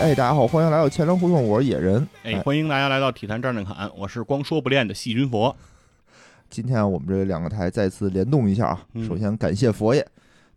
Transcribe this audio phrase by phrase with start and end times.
[0.00, 2.08] 哎，大家好，欢迎来到前粮胡同，我是野人。
[2.22, 5.54] 哎，欢迎大家来到体坛战战侃，我是光说不练的细菌佛。
[6.48, 8.86] 今天我们这两个台再次联动一下啊！
[8.94, 10.04] 嗯首先感谢佛爷，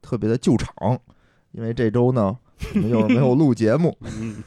[0.02, 0.98] 特别的救场，
[1.52, 2.38] 因为这周呢
[2.74, 3.98] 我们又是没有录节目。
[4.16, 4.42] 嗯，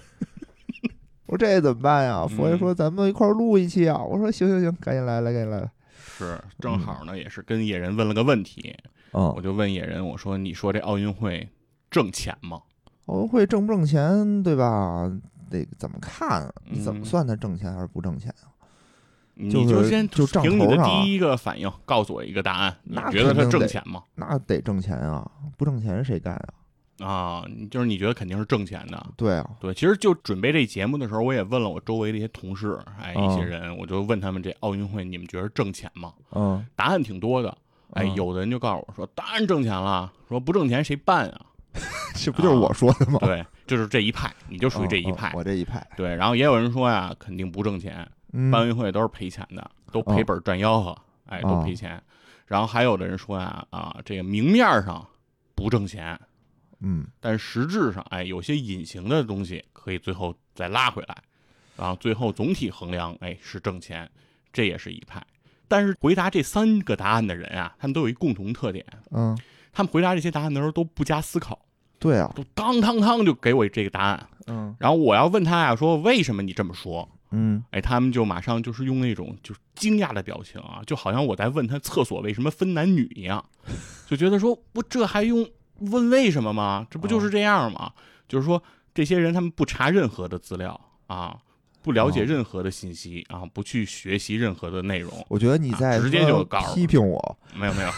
[1.29, 2.27] 我说这怎么办呀？
[2.27, 4.03] 佛爷说咱们一块儿录一期啊！
[4.03, 5.71] 我说行行行，赶紧来来，赶紧来。
[6.17, 8.75] 是，正好呢，也是跟野人问了个问题，
[9.13, 11.47] 嗯我嗯，就问野人，我说你说这奥运会
[11.91, 12.63] 挣钱吗？
[13.07, 15.11] 奥运会挣不挣钱，对吧？
[15.49, 16.53] 得怎么看啊？
[16.69, 18.51] 你怎么嗯算它挣钱还是不挣钱啊？
[19.35, 24.03] 你就是先就凭你的第一个反应告诉我一个答案，你那觉得它挣钱吗？
[24.15, 25.31] 那得挣钱啊！
[25.57, 27.07] 不挣钱谁干啊？
[27.07, 29.07] 啊，就是你觉得肯定是挣钱的。
[29.15, 36.15] 对啊，对，其实就准备这节目的时候，我也问了我周围的一些同事，哎，一些嗯人，我就问他们这奥运会你们觉得挣钱吗？
[36.33, 37.57] 嗯，答案挺多的，
[37.93, 41.41] 哎，嗯有的人就告诉我说，当然挣钱了，说不挣钱谁办啊？
[42.15, 43.19] 这不就是我说的吗？
[43.21, 45.33] 对，就是这一派，你就属于这一派。
[45.35, 52.03] 我这一派，对，然后也有人说呀，肯定不挣钱，嗯办奥运会都是赔钱的，都赔本赚吆喝，哎，都哦赔钱。
[52.47, 55.07] 然后还有的人说呀，啊，这个明面上
[55.55, 56.19] 不挣钱，
[56.81, 61.17] 嗯但实质上，哎，有些隐形的东西可以最后再拉回来，
[61.77, 64.09] 然后最后总体衡量，哎，是挣钱，
[64.53, 65.23] 这也是一派。
[65.69, 69.37] 但是回答这三个答案的人啊，他们都有一共同特点，嗯，
[69.73, 71.59] 他们回答这些答案的时候都不加思考，
[71.99, 74.29] 对啊，都当当当就给我这个答案。
[74.49, 77.09] 嗯然后我要问他呀，说为什么你这么说？
[77.33, 83.45] 嗯哎，他们就马上就是用那种就是惊讶的表情啊，就好像我在问他厕所为什么分男女一样，
[84.07, 85.45] 就觉得说我这还用
[85.81, 86.87] 问为什么吗？
[86.89, 87.93] 这不就是这样吗？
[88.29, 88.63] 就是说
[88.95, 91.37] 这些人他们不查任何的资料啊，
[91.83, 97.91] 不了解哦任何的信息啊，不去学习任何的内容，我觉得你在啊直接就告诉批评我，没有没有。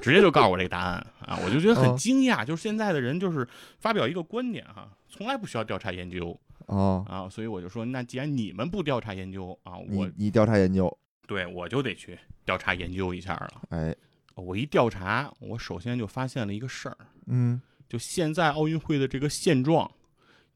[0.00, 2.44] 直接就告诉我这个答案啊，我就觉得很嗯惊讶。
[2.44, 3.46] 就是现在的人，就是
[3.78, 10.96] 发表一个观点哈、从来不需要调查研究哦，啊，所以我就说，那既然你们不调查研究啊，我你你调查研究，
[11.26, 13.62] 对我就得去调查研究一下了。
[13.70, 13.94] 哎，
[14.34, 16.96] 我一调查，我首先就发现了一个事儿，
[17.26, 19.90] 嗯就现在奥运会的这个现状，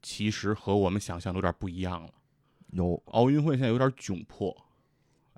[0.03, 2.09] 其实和我们想象的有点不一样了。
[2.73, 4.55] 有，奥运会现在有点窘迫，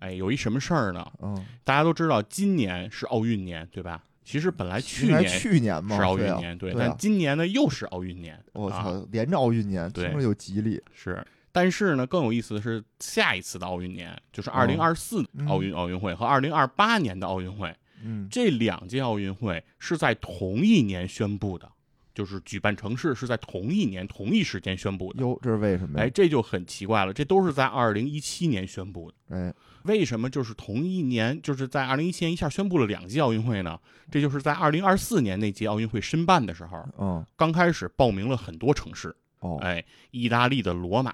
[0.06, 1.04] 哎，有一什么事儿呢？
[1.20, 4.04] 嗯，大家都知道，今年是奥运年，对吧？
[4.24, 8.36] 其实本来去年去年嘛是奥运年，对，对啊但今年呢又是奥运年。
[8.36, 21.72] 啊我操，连着奥运年，对听着就吉利，是，但是呢，更有意思的是，下一次的奥运年，就是二零二四嗯奥运奥运会和二零二八年的奥运会，嗯这两届奥运会是在同一年宣布的，
[22.16, 25.22] 就是举办城市是在同一年同一时间宣布的。
[25.22, 26.12] 哟，这是为什么哎，呀？
[26.12, 29.54] 这就很奇怪了，这都是在二零一七年宣布的，哎，
[29.86, 33.80] 为什么就是同一年，就是在二零一七年一下宣布了两届奥运会呢？
[34.12, 37.26] 这就是在二零二四年那届奥运会申办的时候，嗯。
[37.36, 41.14] 刚开始报名了很多城市，哦，哎，意大利的罗马，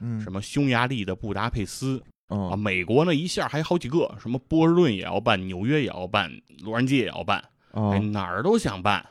[0.00, 0.20] 嗯。
[0.20, 6.30] 什么匈牙利的布达佩斯，啊，嗯美国呢一下还好几个，什么波士顿也要办，纽约也要办，
[6.62, 7.38] 洛杉矶也要办，
[7.72, 9.06] 哎，哦哪儿都想办。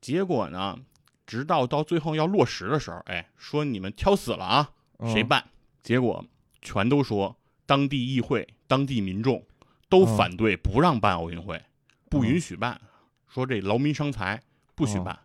[0.00, 0.78] 结果呢，
[1.26, 5.12] 直到到最后要落实的时候，哎，说你们挑死了啊，嗯。
[5.12, 5.42] 谁办？
[5.82, 6.24] 结果
[6.62, 9.44] 全都说当地议会、当地民众
[9.88, 11.60] 都嗯反对，不让办奥运会，
[12.08, 12.80] 不允许办，
[13.28, 14.40] 说这劳民伤财，
[14.74, 15.18] 不许哦办。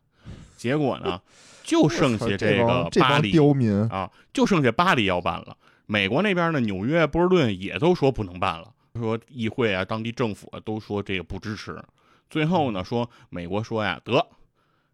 [0.57, 1.21] 结果呢，
[1.63, 5.55] 就剩下这个巴黎刁民，啊，就剩下巴黎要办了。
[5.85, 11.81] 美国那边呢，纽约、波士顿也都说不能办了，说议会啊、当地政府啊都说这个不支持。
[12.29, 14.27] 最后呢，说美国说呀，得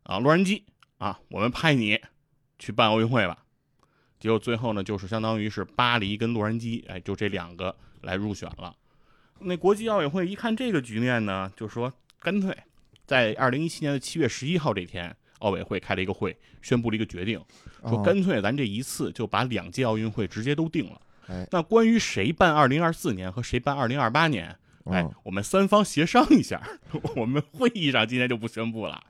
[0.04, 0.64] 啊，洛杉矶
[0.98, 2.00] 啊，我们派你
[2.58, 3.38] 去办奥运会吧。
[4.20, 8.76] 结果最后呢，就是相当于是巴黎跟洛杉矶，哎，就这两个来入选了。
[9.40, 12.56] 那国际奥委会一看这个局面呢，就说干脆
[13.06, 17.40] 在二零一七年的七月十一号这天，奥委会开了一个会，宣布了一个决定，
[17.84, 21.02] 说哦干脆咱这一次就把两届奥运会直接都定了。
[21.28, 24.58] 哎那关于谁办二零二四年和谁办二零二八年，
[24.92, 26.62] 哎嗯，我们三方协商一下，
[27.16, 29.02] 我们会议上今天就不宣布了。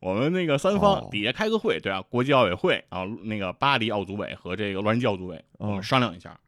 [0.00, 6.38] 我们那个三方哦底下开个会，对啊，国际奥委会啊，那个巴黎奥组委和这个洛杉矶奥组委，我们嗯商量一下。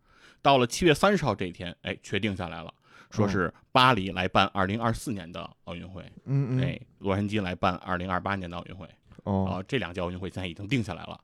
[0.40, 2.72] 到了七月三十号这一天，哎，确定下来了，
[3.10, 8.86] 说嗯是巴黎来办二零二四年的奥运会，嗯嗯哎，洛杉矶来办二零二八年的奥运会。
[9.24, 11.20] 哦啊，这两届奥运会现在已经定下来了。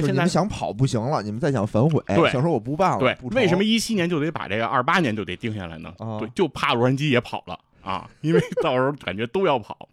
[0.00, 5.92] 就是你但现在们想跑不行了，你们再想反悔，对想说我不办了，对为什么一七年就得把这个二八年就得定下来呢？
[5.98, 9.88] 啊对，就怕洛杉矶也跑了啊，因为 到时候感觉都要跑。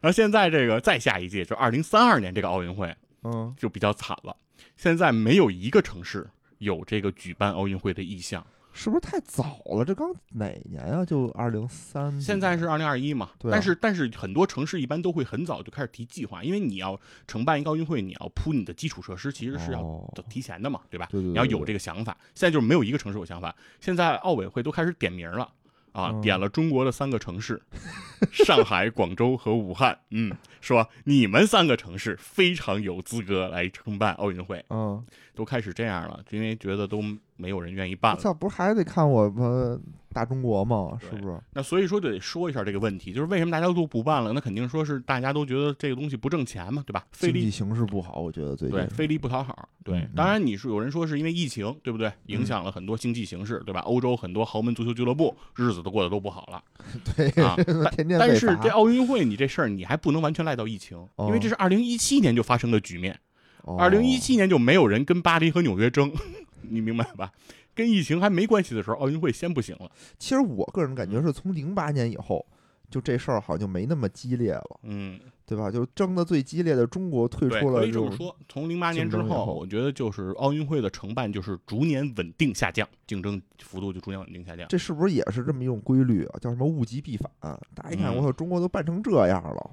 [0.00, 4.36] 然后现在这个再下一届就二零三二年这个奥运会嗯，就比较惨了，
[4.76, 6.28] 现在没有一个城市
[6.58, 8.44] 有这个举办奥运会的意向。
[8.76, 9.84] 是不是太早了？
[9.84, 11.04] 这刚哪年啊？
[11.04, 21.06] 就二零三，现在是二零二一嘛，对啊但是但是很多城市一般都会很早就开始提计划，因为你要承办一个奥运会，你要铺你的基础设施，其实是要哦提前的嘛，对吧？
[21.10, 22.16] 对对对你要有这个想法。
[22.34, 25.48] 现在就是没有一个城市有想法，现在奥委会都开始点名了。
[25.94, 27.62] 啊，嗯点了中国的三个城市，
[28.32, 29.96] 上海、广州和武汉。
[30.10, 35.02] 嗯，说你们三个城市非常有资格来承办奥运会，嗯，
[35.34, 37.00] 都开始这样了，因为觉得都
[37.36, 38.20] 没有人愿意办了。
[38.20, 39.80] 这不是还得看我们
[40.14, 40.96] 大中国嘛？
[41.00, 41.38] 是不是？
[41.52, 44.32] 那所以说就得说一下这个问题，就是为什么大家都不办了？
[44.32, 47.04] 那肯定说是大家都觉得这个东西不挣钱嘛，对吧？
[47.10, 49.68] 费力经济形势不好，我觉得最近对，费力不讨好。
[49.84, 52.10] 对嗯，当然你是有人说是因为疫情，对不对？
[52.26, 53.80] 影响了很多经济形势，对吧？
[53.80, 56.62] 欧洲很多豪门足球俱乐部日子都过得都不好了
[57.16, 57.56] 对，啊。
[57.92, 63.18] 天天但是这奥运会你这事儿你还不能完全赖到疫情，因为这是二零一七年就发生的局面，
[63.62, 66.12] 哦二零一七年就没有人跟巴黎和纽约争，
[66.62, 67.30] 你明白吧？
[67.74, 69.90] 跟疫情还没关系的时候，奥运会先不行了。
[70.18, 72.44] 其实我个人感觉是从零八年以后，
[72.90, 75.70] 就这事儿好像就没那么激烈了，嗯，对吧？
[75.70, 78.36] 就争的最激烈的中国退，出了这种可以这么说。
[78.48, 84.68] 从零八年之后，我觉得就是奥运会的承办就是逐年稳定下降，竞争幅度就逐年稳定下降。
[84.68, 86.38] 这是不是也是这么一种规律啊？
[86.40, 87.30] 叫什么物极必反？
[87.74, 89.70] 大家一看，嗯我操，中国都办成这样了，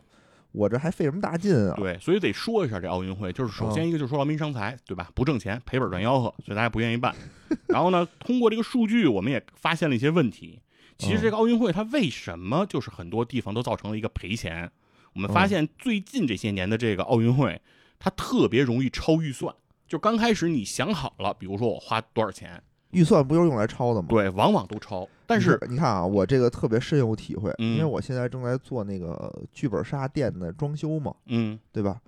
[0.52, 1.76] 我这还费什么大劲啊？
[1.78, 5.10] 对，所以得说一下这奥运会，就是首先一个就是说劳民伤财，对吧？
[5.16, 7.16] 不挣钱，赔本赚吆喝，所以大家不愿意办。
[7.68, 10.62] 然后呢，通过这个数据，我们也发现了一些问题。
[10.98, 14.72] 其实这个奥运会它为什么就是很多地方都造成了一个赔钱？
[15.14, 17.62] 我们发现最近这些年的这个奥运会，
[17.98, 19.54] 它特别容易超预算。
[19.88, 24.08] 就刚开始你想好了，比如说我花多少钱，预算不就是用来抄的吗？
[24.10, 25.08] 对，往往都超。
[25.26, 32.00] 但是你看啊，我这个特别深有体会，嗯因为我现在正在做那个剧本杀店的装修嘛，嗯，对吧？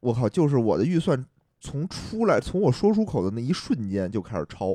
[0.00, 1.22] 我靠，就是我的预算
[1.60, 4.74] 从出来，从我说出口的那一瞬间就开始超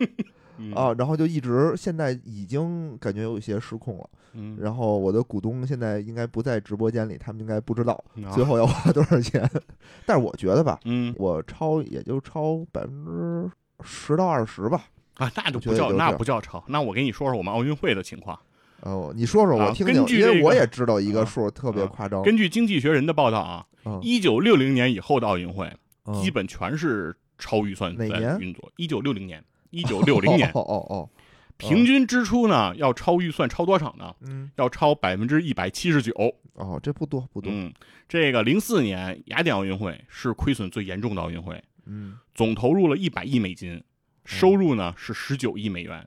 [0.58, 4.08] 嗯啊，，然后就一直现在已经感觉有一些失控了。
[4.34, 7.92] 嗯，然后我的股东现在应该不在直播间里，他们应该不知道
[8.24, 9.46] 啊最后要花多少钱。
[10.06, 13.50] 但是我觉得吧，嗯我超也就超百分之
[13.82, 14.84] 十到二十吧。
[15.22, 16.62] 啊，那就不叫那不叫超。
[16.68, 18.38] 那我给你说说我们奥运会的情况。
[18.80, 22.22] 哦，你说说啊我听听，根据这个因为我也知道一个啊数特别啊夸张。
[22.22, 25.72] 根据《经济学人》的报道啊，嗯一九六零年以后的奥运会
[26.06, 28.06] 嗯基本全是超预算在
[28.40, 28.72] 运作。
[28.76, 31.08] 一九六零年，一九六零年 哦哦哦，
[31.56, 34.12] 平均支出呢要超预算超多少呢？
[34.22, 36.12] 嗯要超百分之一百七十九。
[36.54, 37.52] 哦，这不多不多。
[37.54, 37.72] 嗯，
[38.08, 43.82] 这个零四年雅典奥运会是亏损最严重的奥运会，嗯总投入了一百亿美金，
[44.24, 46.06] 收入呢是十九亿美元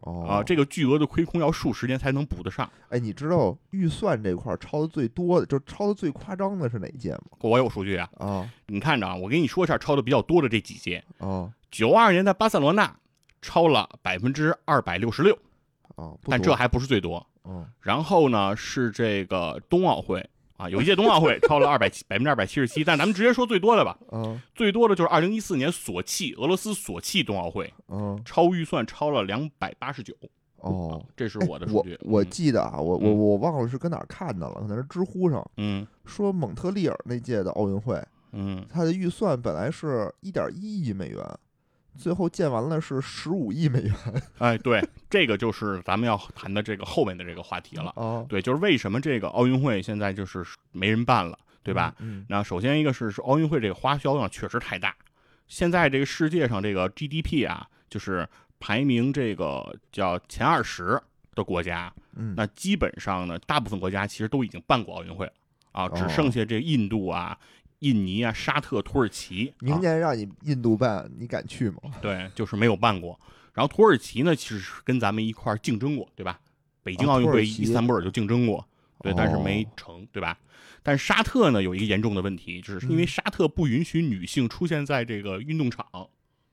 [0.00, 2.70] 哦啊，这个巨额的亏空要数十年才能补得上。
[2.90, 7.22] 哎，你知道预算这块儿超的最多的，就超的最夸张的是哪一届吗？
[7.40, 11.02] 我有数据啊，啊你看着啊，我给你说一下超的比较多的这几届。
[11.18, 12.96] 啊九二年的巴塞罗那
[13.42, 15.36] 超了百分之二百六十六，
[15.96, 16.18] 哦！
[16.24, 17.26] 但这还不是最多。
[17.44, 20.26] 嗯然后呢是这个冬奥会
[20.56, 30.14] 啊，有一届冬奥会超了二百百分之二百七十七，但咱们直接说最多的吧，嗯最多的就是二零一四年索契俄罗斯索契冬奥会，嗯超预算超了两百八十九。
[30.58, 31.96] 哦，这是哎我的数据。
[32.02, 41.22] 我嗯记得啊，我我嗯我忘了是跟哪儿看的了，可能是知乎上嗯说蒙特利尔那届的奥运会，嗯，它的预算本来是一点一亿美元，
[41.96, 43.94] 最后建完了是十五亿美元
[44.38, 47.90] 哎，对，这个就是咱们要谈的这个后面的这个话题了。
[47.96, 51.94] 啊，对，就是为什么这个奥运会现在就是没人办了，对吧？
[51.98, 52.24] 嗯？
[52.28, 54.94] 那首先一个是是奥运会这个花销量确实太大，
[55.48, 58.28] 现在这个世界上这个 GDP 啊，就是
[58.60, 61.00] 排名这个叫前二十
[61.34, 65.32] 的国家，嗯，那基本上呢，大部分国家其实都已经办过奥运会了
[65.72, 67.36] 啊，只哦剩下这印度啊、
[67.88, 71.80] 印尼啊、沙特、土耳其，明啊、年让你印度办，你敢去吗？
[72.00, 73.18] 对，就是没有办过。
[73.54, 76.40] 然后土耳其呢，其实是跟咱们一块儿竞争过，对吧？
[76.82, 78.66] 北京啊奥运会伊斯坦布尔就竞争过，
[79.02, 80.38] 对，但是没哦成，对吧？
[80.82, 85.84] 但是沙特呢有一个严重的问题，就是因为嗯沙特不允许女性出现在这个运动场，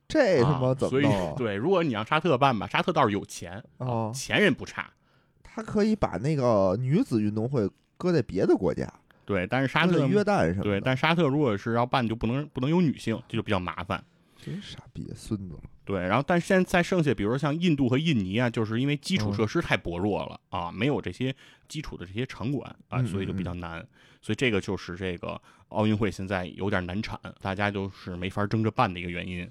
[0.08, 1.36] 这他啊妈怎所以么弄啊？
[1.38, 4.92] 对，如果你让沙特办吧，沙特倒是有钱，哦钱人不差，
[5.44, 8.92] 他可以把那个女子运动会搁在别的国家，
[9.26, 10.64] 对，但是沙特约旦什么。
[10.64, 14.04] 对，但沙特如果是要办，就不能不能有女性，这就比较麻烦。
[14.38, 15.56] 真傻逼，孙子。
[15.86, 21.34] 对，然后但是现在剩下，比如说像印度和印尼啊，就是因为基础嗯设施太薄弱了、啊，没有这些
[21.68, 23.86] 基础的这些场馆啊，嗯所以就比嗯较难。
[24.22, 25.40] 所以这个就是这个
[25.70, 29.50] 奥运会现在有点难产，大家就是没法争着办的一个原因。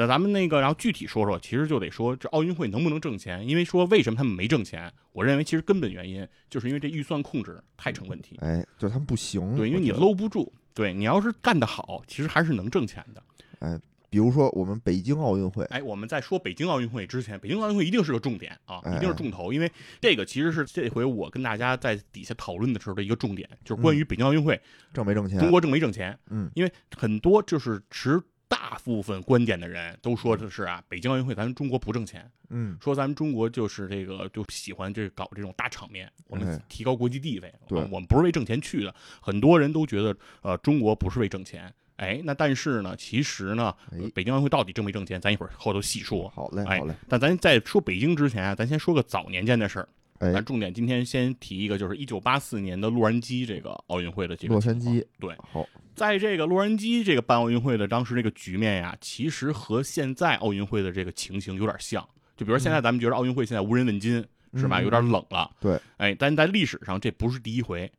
[0.00, 3.46] 那咱们那个，然后具体说说，其实就得说这奥运会能不能挣钱？
[3.46, 4.90] 因为说为什么他们没挣钱？
[5.12, 8.38] 我认为其实根本原因就是因为这预算控制太成问题。
[8.40, 9.54] 哎，就是他们不行。
[9.54, 10.50] 对，因为你搂不住。
[10.72, 13.80] 对你要是干得好，其实还是能挣钱的。
[14.08, 24.60] 比如说我们北京奥运会，哎，我们在说北京奥运会之前，北京奥运会一定是个重点啊，哎一定是重头，因为这个其实是这回我跟大家在底下讨论的时候的一个重点，就是关于北京奥运会、
[24.92, 25.38] 挣没挣钱？
[25.38, 26.18] 中国挣没挣钱。
[26.28, 38.92] 嗯，因为很多就是持大部分观点的人都说的是啊，北京奥运会咱们中国不挣钱，嗯，说咱们中国就是这个就喜欢这搞这种大场面，我们哎提高国际地位，对啊我们不是为挣钱去的。
[39.20, 46.28] 很多人都觉得呃中国不是为挣钱，哎，那但是呢，其实呢，哎北京奥运会到底挣没挣钱，咱一会儿后头细说。
[46.30, 46.94] 好嘞，哎好嘞。
[47.08, 49.88] 但咱在说北京之前啊，咱先说个早年间的事儿。
[50.20, 62.06] 哎咱，重点今天先提一个，就是一九八四年的洛杉矶这个奥运会的这个洛杉矶对，好，在这个洛杉矶这个办奥运会的当时这个局面呀，其实和现在奥运会的这个情形有点像。
[62.36, 64.24] 就比如现在咱们觉得奥运会现在无人问津，
[64.54, 64.80] 是吧？
[64.80, 65.50] 嗯有点冷了。
[65.58, 67.90] 对，哎，但在历史上这不是第一回，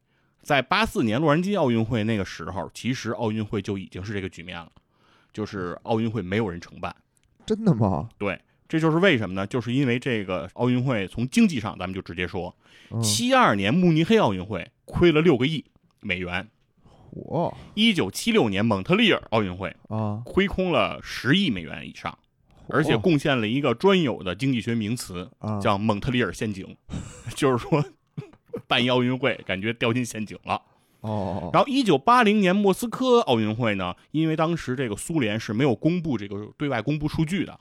[0.42, 4.72] 在八四年洛杉矶奥运会那个时候，其实奥运会就已经是这个局面了，
[5.34, 6.96] 就是奥运会没有人承办。
[7.46, 8.10] 真的吗？
[8.18, 8.40] 对，
[8.72, 9.46] 这就是为什么呢？
[9.46, 12.56] 就是因为这个奥运会从经济上，咱们就直接说，
[12.90, 15.66] 嗯，七二年慕尼黑奥运会亏了六个亿
[16.00, 16.48] 美元，
[17.12, 22.18] 火一九七六年蒙特利尔奥运会啊，亏空了十亿美元以上，
[22.70, 26.78] 而且贡献了一个专有的经济学名词，啊，叫蒙特利尔陷阱，
[27.36, 27.84] 就是说
[28.68, 30.62] 办一奥运会感觉掉进陷阱了。
[31.02, 37.60] 哦，然后，一九八零年莫斯科奥运会呢，因为当时这个苏联是没有公布这个对外公布数据的，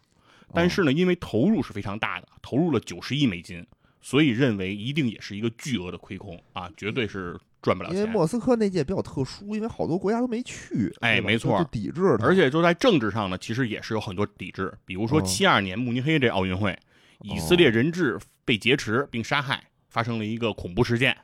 [0.55, 3.67] 但是呢，因为投入是非常大的，投入了九十亿美金，
[4.01, 7.99] 所以认为一定也是一个巨额的亏空啊，绝对是赚不了钱。
[7.99, 16.79] 因为莫斯科那届比较特殊，因为好多国家都没去，哎没错抵制它，而且就在政治上呢，其实也是有很多抵制，比如说哦七二年慕尼黑这奥运会，
[17.21, 21.17] 以色列人质被劫持并杀害，发生了一个恐怖事件。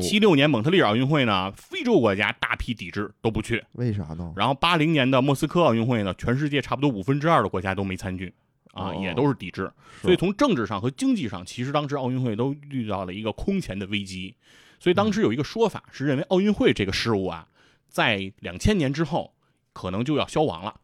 [0.00, 3.62] 七六年蒙特利尔奥运会呢，非洲国家大批抵制都不去。
[3.74, 4.32] 为啥呢？
[4.34, 8.32] 然后八零年的莫斯科奥运会呢，全世界差不多五分之二的国家都没参与，
[8.72, 9.70] 啊，哦也都是抵制。
[10.00, 14.34] 所以从政治上和经济上，其实当时奥运会都遇到了一个空前的危机。
[14.80, 17.48] 所以当时有一个说法是认为奥运会这个事物啊，
[17.88, 19.34] 在两千年之后
[19.72, 20.80] 可能就要消亡了，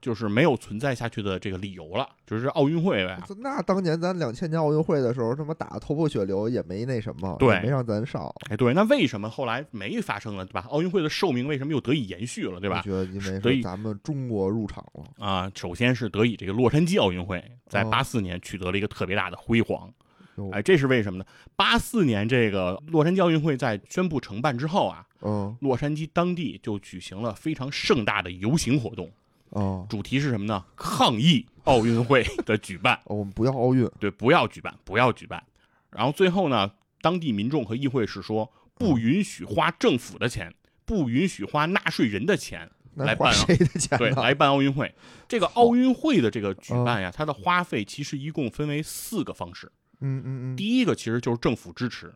[0.00, 2.08] 就是没有存在下去的这个理由了。
[2.26, 10.64] 就是奥运会呗，那当年咱两千年奥运会的时候，他妈打的头破血流，也没那什么，对没让咱上，哎，对，那为什么后来没发生了，对吧？
[10.70, 12.82] 奥运会的寿命为什么又得以延续了，对吧我？
[12.82, 19.92] 觉得因为所以咱们中国入场了，啊，首先是得以这个洛杉矶奥运会在哦八四年取得了一个特别大的辉煌。
[20.36, 21.24] 哟哎，这是为什么呢？
[21.56, 29.10] 八四年这个洛杉矶奥运会在宣布承办之后啊，嗯洛杉矶当地就举行了非常盛大的游行活动，
[29.50, 30.64] 哦，主题是什么呢？
[30.76, 35.42] 抗议奥运会的举办，哦我们不要奥运，对，不要举办，不要举办。
[35.90, 40.54] 然后最后呢，当地民众和议会是说，不允许花政府的钱，
[40.84, 44.94] 不允许花纳税人的钱来办谁的钱对，来办奥运会。
[45.28, 49.70] 这个奥运会的这个举办呀，它的花费其实一共分为四个方式。
[50.00, 52.14] 嗯嗯嗯，第一个其实就是政府支持，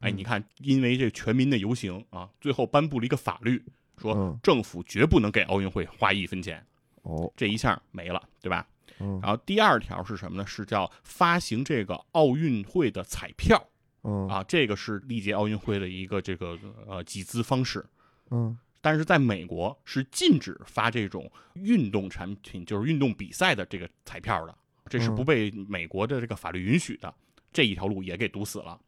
[0.00, 0.16] 哎，嗯。
[0.16, 3.62] 你看，因为这全民的游行啊，最后颁布了一个法律，
[4.00, 4.38] 说嗯。
[4.42, 6.64] 政府绝不能给奥运会花一分钱，
[7.04, 8.66] 哦，这一下没了，对吧？
[9.00, 10.46] 嗯然后第二条是什么呢？
[10.46, 13.60] 是叫发行这个奥运会的彩票
[14.02, 17.84] 嗯啊，这个是历届奥运会的一个这个呃集资方式。
[18.30, 24.54] 嗯但是在美国是禁止发这种运动产品，就是运动比赛的这个彩票的，
[24.90, 27.12] 这是嗯不被美国的这个法律允许的。
[27.50, 28.78] 这一条路也给堵死了。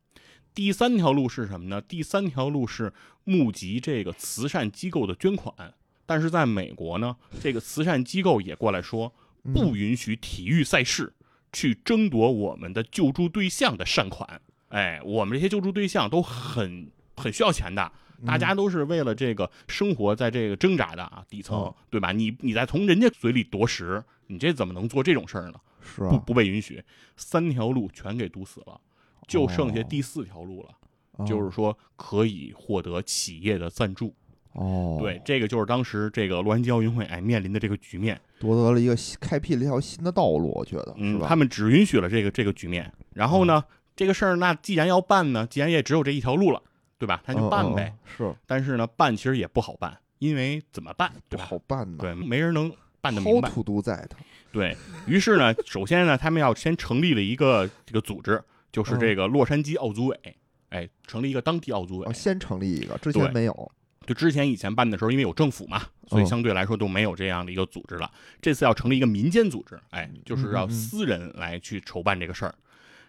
[0.54, 1.80] 第三条路是什么呢？
[1.80, 2.92] 第三条路是
[3.24, 5.74] 募集这个慈善机构的捐款。
[6.06, 9.12] 但是在美国呢，这个慈善机构也过来说，
[9.44, 11.12] 嗯不允许体育赛事
[11.52, 14.40] 去争夺我们的救助对象的善款。
[14.68, 22.12] 哎，我们这些救助对象都很很需要钱的，嗯大家都是为了这个生活在这个挣扎的啊，底层哦对吧？
[22.12, 25.60] 你你再从人家嘴里夺食，你这怎么能做这种事儿呢？
[25.80, 26.82] 不是啊，不被允许，
[27.16, 28.80] 三条路全给堵死了，
[29.28, 30.70] 就剩下第四条路了，
[31.12, 34.12] 哦就是说可以获得企业的赞助。
[34.56, 38.18] 哦，对，，这个就是当时这个洛杉矶奥运会哎面临的这个局面。
[38.38, 42.90] 夺得了一个新开辟了一条新的道路，我觉得是嗯，他们只允许了这个这个局面。
[43.14, 43.62] 然后呢，
[43.94, 46.62] 这个事儿那既然要办呢，既然也只有这一条路了，
[46.98, 47.22] 对吧？
[47.26, 47.94] 那就办呗。
[47.94, 52.72] 嗯是但是呢，办其实也不好办，因为怎么办，不好办呢，对，没人能
[53.02, 53.50] 办得明白。
[53.50, 54.08] do that？
[54.52, 54.74] 对
[55.06, 60.36] 于是呢，首先呢，他们要先成立了一个这个组织，就是这个洛杉矶奥组委，
[60.70, 62.12] 哎，成立一个当地奥组委哦，。
[62.12, 63.72] 先成立一个，之前没有。
[64.06, 68.10] 就之前以前办的时候，因为有政府嘛，所以嗯相对来说都没有这样的一个组织了。
[68.40, 72.54] 这次要成立一个民间组织，哎，就是要私人来去筹办这个事儿。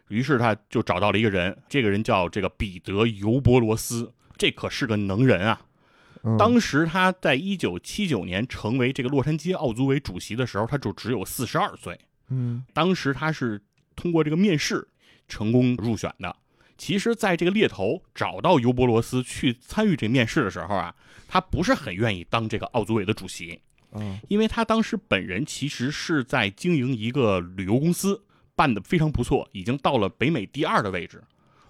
[0.09, 5.61] 于是他就找到了一个人，这个人叫这个彼得·尤伯罗斯，这可是个能人啊。
[6.23, 11.97] 嗯当时他在一九七九年成为这个洛杉矶奥组委主席的时候，他就只有四十二岁。
[12.29, 13.61] 嗯当时他是
[13.95, 14.85] 通过这个面试
[15.27, 16.35] 成功入选的。
[16.77, 20.95] 其实，在这个猎头找到尤伯罗斯去参与这面试的时候啊，
[21.27, 23.59] 他不是很愿意当这个奥组委的主席，
[23.93, 28.23] 嗯因为他当时本人其实是在经营一个旅游公司，
[28.55, 31.23] 办得非常不错，已经到了北美第二的位置。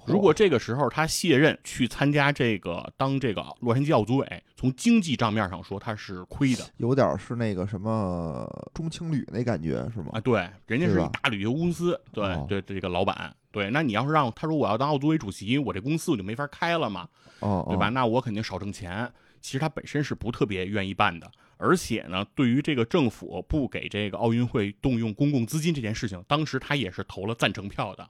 [0.08, 10.22] 如果这个时候他卸任去参加这个当这个洛杉矶奥组委，从经济账面上说他是亏的有点是那个什么中青旅那感觉是吗啊。？
[10.22, 17.08] 对，人家是一大旅游公司，对哦对这个老板，对，那你要是让他说我要当奥组委主席，我这公司我就没法开了嘛，
[17.40, 17.88] 哦，对吧？
[17.88, 17.90] 哦？
[17.90, 19.12] 那我肯定少挣钱。
[19.40, 28.10] 其实他本身是不特别愿意办的，而且呢，对于这个政府不给这个奥运会动用公共资金这件事情，当时他也是投了赞成票的，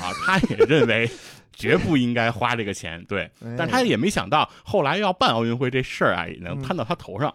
[0.00, 1.10] 啊，他也认为
[1.52, 7.34] 绝不应该花这个钱，对，哎但他也没想到后来要办奥运会这事儿啊，也能嗯摊到他头上，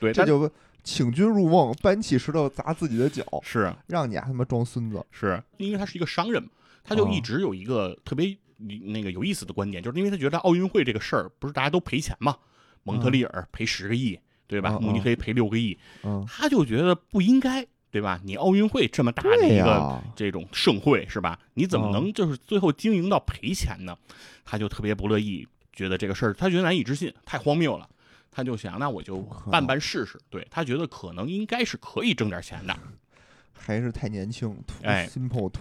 [0.00, 0.50] 对，他这就
[0.84, 5.04] 请君入瓮，搬起石头砸自己的脚，是让你啊他妈装孙子。
[5.10, 6.48] 是因为他是一个商人嘛，
[6.82, 12.36] 他就哦一直有一个特别那个有意思的观点，就是因为他觉得奥运会这个事儿不是大家都赔钱嘛，
[12.84, 14.76] 蒙特利尔赔十个亿，对吧？
[14.80, 18.18] 嗯慕尼黑赔六个亿，嗯，他就觉得不应该，对吧？
[18.24, 21.38] 你奥运会这么大的一个，这种盛会是吧？
[21.54, 23.96] 你怎么嗯能就是最后经营到赔钱呢？
[24.44, 27.86] 他就特别不乐意，觉得这个事儿他觉得难以置信，太荒谬了。
[28.30, 29.18] 他就想，那我就
[29.50, 30.18] 办办试试。
[30.30, 32.74] 对他觉得可能应该是可以挣点钱的。
[33.52, 35.06] 还是太年轻，图哎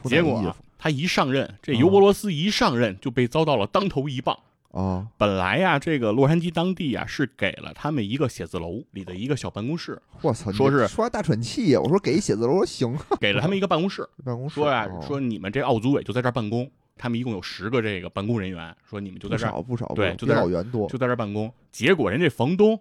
[0.05, 4.39] 结果啊他一上任，这尤伯罗斯一上任就被遭到了当头一棒。
[4.71, 15.01] 啊，本来呀，这个洛杉矶当地呀是给了他们一个写字楼里的一个小办公室，我操，说是说大喘气呀，我说给写字楼行，给了他们一个办公室， 办公室说呀哦。
[15.05, 20.87] 说你们这奥组委就在这儿办公，他们一共有十个这个办公人员，说你们就在这不少，不少对就在这儿老袁多。
[20.87, 21.51] 就在这儿办公。
[21.71, 22.73] 结果人这房东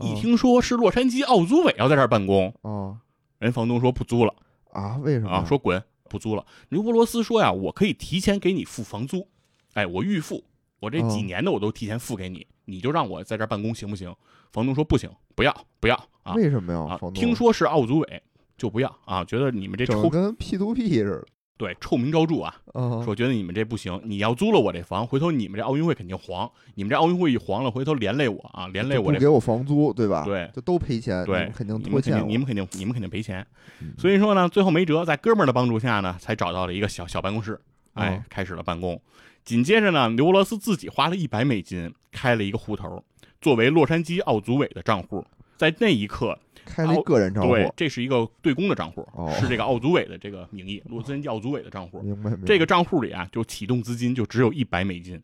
[0.00, 2.98] 一嗯听说是洛杉矶奥组委要在这儿办公，啊
[3.38, 4.34] 人房东说不租了。
[4.72, 6.44] 啊，为什么啊，说滚，不租了。
[6.68, 9.26] 刘波罗斯说呀，我可以提前给你付房租，
[9.72, 10.44] 哎，我预付，
[10.80, 14.14] 我这几嗯年的我都提前付给你，你就让我在这儿办公行不行？
[14.52, 16.78] 房东说不行，不要不要啊为什么呀？
[16.80, 18.22] 啊听说是奥组委
[18.56, 30.24] 就不要啊，觉得你们这臭跟 P to P 似的，对臭名昭著啊，啊，说觉得你们这不行，你要租了我这房，回头你们这奥运会肯定黄，你们这奥运会一黄了，回头连累我啊，连累我这给我房租，对吧？
[30.24, 32.26] 对就都赔钱，对肯定拖欠我。
[32.26, 33.46] 你们肯定你们肯定赔钱
[33.80, 37.60] 嗯，所以说呢，最后没辙，在哥们儿的帮助下呢，才找到了一个小小办公室，
[37.94, 39.00] 哎哦，开始了办公。
[39.48, 43.02] 紧接着呢，刘伯罗斯自己花了一百美金开了一个户头，
[43.40, 45.24] 作为洛杉矶奥组委的账户。
[45.56, 52.02] 在那一刻，开了一个人账户，对，这是一个对公的账户，哦是这个奥组委的这个名义，洛杉矶奥组委的账户。
[52.02, 52.46] 明白明白。
[52.46, 55.18] 这个账户里啊，就启动资金就只有一百美金，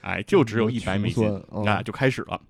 [0.00, 1.30] 哎，就只有一百美金
[1.66, 2.40] 啊，就开始了。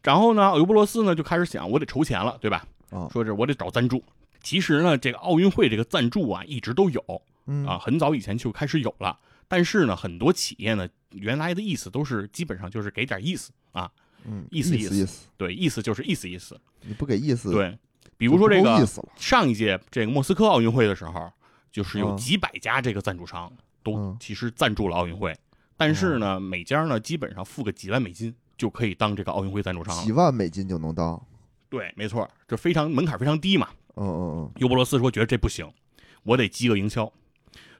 [0.00, 2.64] 然后呢，尤伯罗斯呢就开始想，我得筹钱了，对吧？
[2.90, 4.00] 啊，说是我得找赞助。
[4.40, 7.02] 其实呢，这个奥运会这个赞助啊，一直都有
[7.46, 9.18] 嗯啊，很早以前就开始有了。
[9.48, 13.90] 但是呢，很多企业呢，原来的意思都是基本上就是给点意思啊，
[14.24, 16.58] 嗯，意思意思意意思，对，意思就是意思意思。
[16.82, 17.70] 你不给意思，对，
[18.16, 21.30] 比比如说这个上一届这个莫斯科奥运会的时候，
[21.70, 25.32] 就是有嗯几百家这个赞助商都嗯其实赞助了奥运会，
[25.76, 30.10] 但是呢，每家呢基本上付个几万美金就可以当这个奥运会赞助商几。
[30.12, 31.24] 万美金就能当，
[31.68, 33.68] 对，没错，这非常门槛非常低嘛。
[33.94, 35.70] 嗯嗯尤伯罗斯说觉得这不行，
[36.24, 37.12] 我得饥饿营销，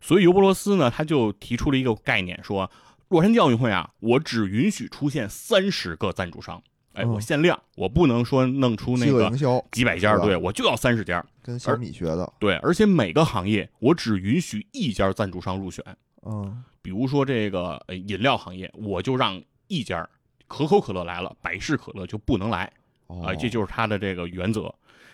[0.01, 2.71] 所以尤伯罗斯呢他就提出了一个概念，说
[3.09, 15.85] 洛杉矶奥运会啊，我只允许出现三十个赞助商，哎，嗯我限量，我不能说弄出嗯，那个几百家，对我就要三十家，跟小米学的，对，而且每个行业我只允许一家赞助商入选，
[16.25, 20.09] 嗯比如说这个呃饮料行业，我就让一家，
[20.47, 22.65] 可口可乐来了，百事可乐就不能来
[23.09, 24.73] 啊、哦，这就是它的这个原则。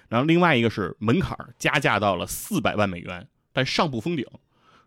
[0.09, 4.27] 然后另外一个是门槛儿加价到了四百万美元，但上不封顶。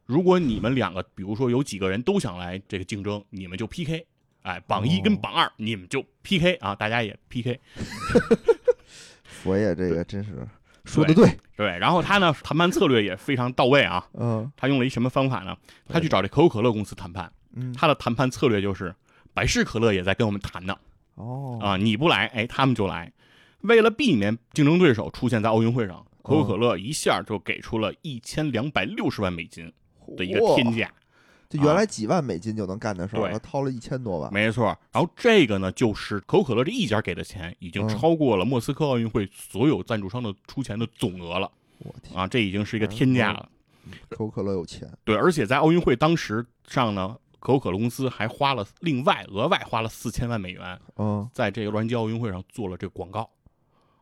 [0.05, 4.05] 如果你们两个，比如说有几个人都想来这个竞争，你们就 PK，
[4.43, 5.19] 哎，榜一跟哦。
[5.21, 7.59] 榜二你们就 PK 啊，大家也 PK。
[9.25, 10.47] 佛爷这个真是
[10.85, 14.51] 说的对，对，然后他呢谈判策略也非常到位啊，嗯。
[14.55, 15.57] 他用了一什么方法呢？
[15.87, 18.93] 他去找这可口可乐公司谈判，嗯，他的谈判策略就是
[19.33, 20.77] 百事可乐也在跟我们谈呢。
[21.15, 21.57] 哦。
[21.61, 23.11] 啊，你不来，哎，他们就来。
[23.61, 29.73] 为了避免竞争对手出现在奥运会上，可口可乐一下就给出了一千两百六十万美金
[30.15, 30.91] 的一个天价。
[31.47, 34.33] 这原来几万美金就能干的事儿，对他掏了一千多万。
[34.33, 42.27] 没错，然后这个呢，就是可口可乐这一家给的钱，已经嗯超过了莫斯科奥运会所有赞助商的出钱的总额了我天，啊！
[42.27, 43.47] 这已经是一个天价了。
[44.09, 44.91] 可口可乐有钱。
[45.03, 53.29] 对，而且在奥运会当时上呢，可口可乐公司还花了另外额外花了四千万美元，嗯在这个洛杉矶奥运会上做了这个广告，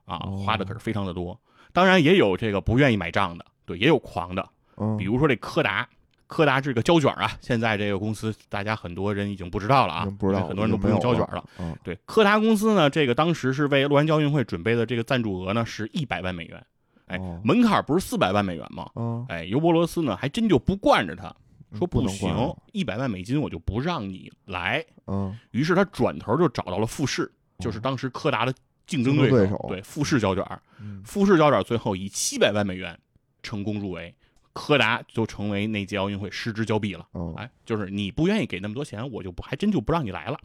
[0.06, 1.38] 啊，哦花的可是非常的多。
[1.74, 5.88] 当然也有这个不愿意买账的，对，也有狂的，嗯，比如说这柯达。
[6.34, 11.46] 柯达这个胶卷啊，现在这个公司大家很多人已经不知道了啊，不知道很多人都不用胶卷了。。
[11.60, 16.66] 嗯对，柯达公司呢，这个当时是为洛杉矶奥运会准备的这个赞助额呢是一百万美元，
[17.06, 18.90] 哎，哦门槛不是四百万美元吗？
[18.96, 21.32] 嗯，哎，尤伯罗斯呢还真就不惯着他，
[21.78, 22.36] 说不行，
[22.72, 24.84] 一百万美金我就不让你来。
[25.06, 28.52] 嗯于是他转头就找到了富士，就是当时柯达的
[28.88, 30.44] 竞争对手，手对富士胶卷，
[30.80, 32.98] 嗯富士胶卷最后以七百万美元
[33.44, 34.16] 成功入围，
[34.54, 37.06] 柯达就成为那届奥运会失之交臂了。
[37.12, 40.40] 哦哎，就是你不愿意给那么多钱，我就不还真就不让你来了。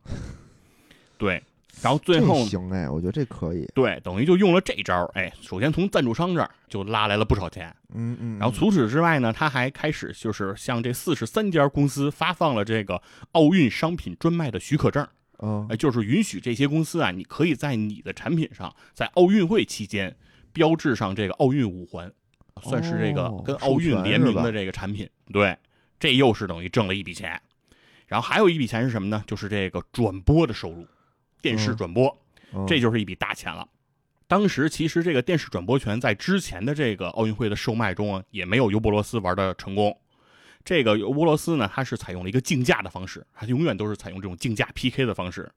[1.18, 1.42] 对，
[1.82, 3.68] 然后最后行哎，我觉得这可以。
[3.74, 5.10] 对，等于就用了这招儿。
[5.14, 8.38] 哎，首先从赞助商这儿就拉来了不少钱，嗯嗯。
[8.38, 15.06] 然后除此之外呢，他还开始就是向这四十三家公司发放了这个奥运商品专卖的许可证，
[15.40, 20.16] 嗯哎，就是允许这些公司啊，你可以在你的产品上，在奥运会期间
[20.52, 22.12] 标志上这个奥运五环，
[22.62, 25.08] 算是这个哦跟奥运联名的这个产品。
[25.32, 25.56] 对，
[25.98, 27.40] 这又是等于挣了一笔钱。
[28.06, 29.22] 然后还有一笔钱是什么呢？
[29.26, 30.86] 就是这个转播的收入，
[31.42, 32.18] 电视嗯转播。
[32.52, 33.68] 嗯这就是一笔大钱了。
[34.26, 39.94] 当时其实这个电视转播权在之前的这个奥运会的售卖中啊，也没有尤伯罗斯玩的成功。
[40.64, 45.50] 这个尤伯罗斯呢，他是采用了一个竞价的方式，他永远都是采用这种竞价 PK 的方式。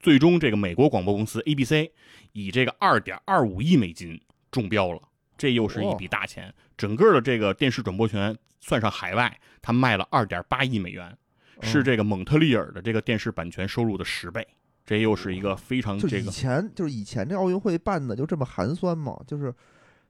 [0.00, 1.90] 最终，这个美国广播公司 ABC
[2.32, 5.02] 以这个二点二五亿美金中标了，
[5.38, 6.52] 这又是一笔大钱。
[6.76, 11.16] 整个的这个电视转播权算上海外，他卖了二点八亿美元，
[11.62, 14.46] 是嗯这个蒙特利尔的这个电视版权收入的十倍。
[14.84, 19.18] 这又是一个非常就以这个前就是以前这奥运会办的就这么寒酸吗？
[19.26, 19.54] 就是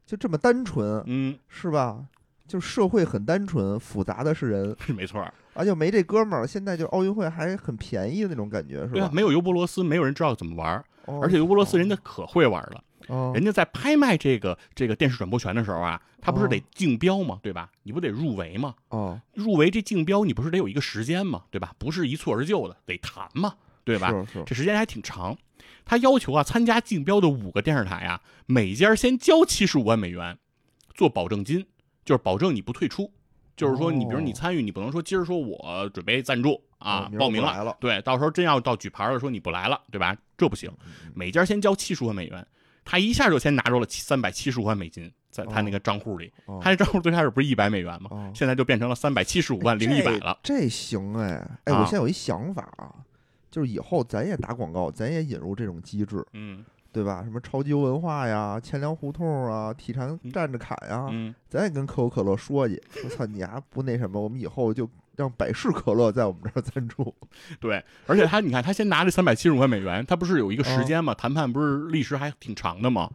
[0.07, 2.05] 就这么单纯嗯，是吧？
[2.47, 5.35] 就社会很单纯，复杂的是人， 是没错儿。
[5.55, 6.47] 啊，就没这哥们儿。
[6.47, 10.85] 现在就奥运会还很便宜的那种感觉，是吧？，对啊没有尤伯罗斯，没有人知道怎么玩
[11.21, 17.39] 而且尤伯罗斯人家可会玩了，哦人家在拍卖这个这个电视转播权的时候啊，他不是哦得竞标吗？
[17.43, 17.71] 对吧？
[17.83, 18.75] 你不得入围吗？
[18.89, 21.43] 哦，入围这竞标你不是得有一个时间吗？
[21.51, 21.75] 对吧？
[21.79, 24.11] 不是一蹴而就的，得谈嘛，对吧？
[24.11, 25.37] 是是，这时间还挺长。
[25.85, 30.39] 他要求啊，参加竞标的五个电视台啊，每家先交七十五万美元
[30.95, 31.67] 做保证金，
[32.05, 33.11] 就是保证你不退出。
[33.57, 40.17] 就是说，你比如你哦参与，你不能说今儿说我准备赞助啊报名了对，到时候真要到举牌了，说你不来了，对吧？
[40.37, 42.47] 这不行，嗯每家先交七十万美元，
[42.91, 46.33] 他一下就先拿出了三百七十五万美金，在他那个账户里。
[46.47, 48.09] 哦他这账户最开始不是一百美元吗？
[48.11, 50.39] 哦现在就变成了三百七十五万零一百了。
[50.43, 52.95] 这这行哎哎，啊我现在有一想法啊，
[53.51, 57.23] 就是以后咱也打广告，咱也引入这种机制，嗯对吧？
[57.23, 67.15] 什么超级文化呀、钱粮胡同啊、体坛站着侃呀，嗯，咱也跟可口可乐说去，我操你还不那什么，我们以后就让百事可乐在我们这儿赞助。
[67.61, 71.13] 对，而且他你看，他先拿这三百七十五万美元，他不是有一个哦时间吗？
[71.13, 73.11] 谈判不是历时还挺长的嘛？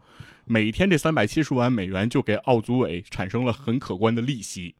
[0.46, 4.76] 每天这三百七十五万美元就给奥组委产生了很可观的利息，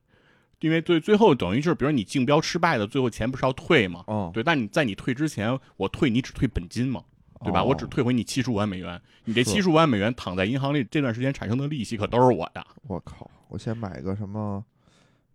[0.60, 4.04] 因为最最后等于就是，比如你竞标失败的，最后钱不是要退嘛？
[4.08, 7.02] 哦，对，但你在你退之前，我退你只退本金嘛，
[7.44, 7.62] 对吧？
[7.62, 12.62] 哦我只退回你七十五万美元，你这是七十五万美元躺在银行里这段时间产生的利息可都是我的。
[12.88, 14.62] 我靠，我先买个什么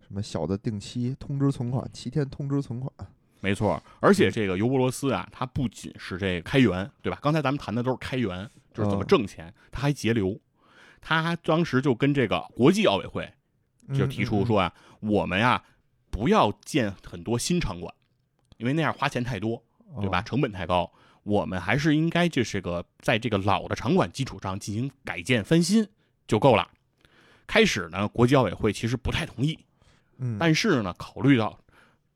[0.09, 2.91] 什么小的定期通知存款，七天通知存款。
[3.41, 7.19] 没错，而且这个尤伯罗斯啊，他不仅是这个开源，对吧？
[7.23, 10.41] 刚才咱们谈的都是开源，就是怎么嗯挣钱，他还节流。
[11.03, 13.31] 他当时就跟这个国际奥委会
[13.95, 15.63] 就提出嗯，说啊，我们呀
[16.11, 17.95] 不要建很多新场馆，
[18.57, 19.63] 因为那样花钱太多，
[19.95, 20.23] 嗯对吧？？
[20.23, 20.91] 成本太高。
[21.23, 25.87] 我们还是应该就是个在这个老的场馆基础上进行改建翻新
[26.27, 26.67] 就够了。
[27.47, 29.59] 开始呢，国际奥委会其实不太同意，
[30.19, 31.59] 嗯，但是呢，考虑到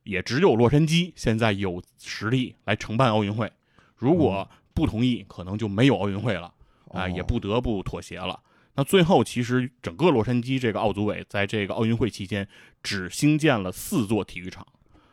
[0.03, 3.51] 也只有洛杉矶现在有实力来承办奥运会，
[3.95, 6.53] 如果不同意，可能就没有奥运会了
[6.89, 7.09] 啊、哦。
[7.09, 8.39] 也不得不妥协了。
[8.75, 12.47] 那最后，其实整个洛杉矶这个奥组委在这个奥运会期间，
[12.81, 14.65] 只兴建了四座体育场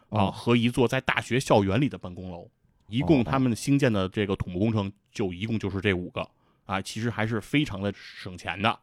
[0.09, 0.31] 啊、哦。
[0.31, 2.51] 和一座在大学校园里的办公楼，
[2.89, 3.25] 一共哦。
[3.25, 6.27] 他们兴建的这个土木工程就一共就是这五个
[6.65, 8.79] 啊，其实还是非常的省钱的。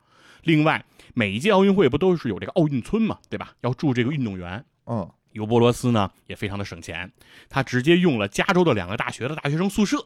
[0.47, 0.83] 另外，
[1.13, 3.53] 每一届奥运会不都是有这个奥运村嘛，对吧？
[3.61, 7.11] 要住这个运动员，嗯尤伯罗斯呢也非常的省钱，
[7.49, 10.03] 他直接用了加州的两个大学的大学生宿舍，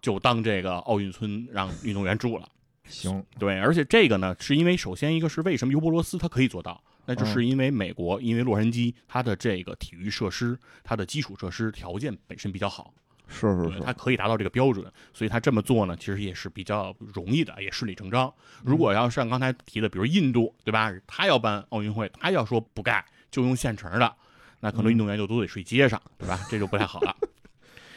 [0.00, 2.48] 就当这个奥运村让运动员住了。
[2.88, 12.92] 行，对，而且这个呢，是因为首先一个是为什么尤伯罗斯他可以做到，那就是因为美国，因为洛杉矶它的这个体育设施，它的基础设施条件本身比较好，
[13.28, 18.32] 是是对，是，它可以达到这个标准，所以他这么做呢，其实也是比较容易的，也顺理成章。
[18.62, 20.92] 如果要像刚才提的，比如印度，对吧？
[21.06, 24.14] 他要办奥运会，他要说不盖，就用现成的，
[24.60, 26.38] 那可能运动员就都得睡街上，对吧？
[26.50, 27.16] 这就不太好了。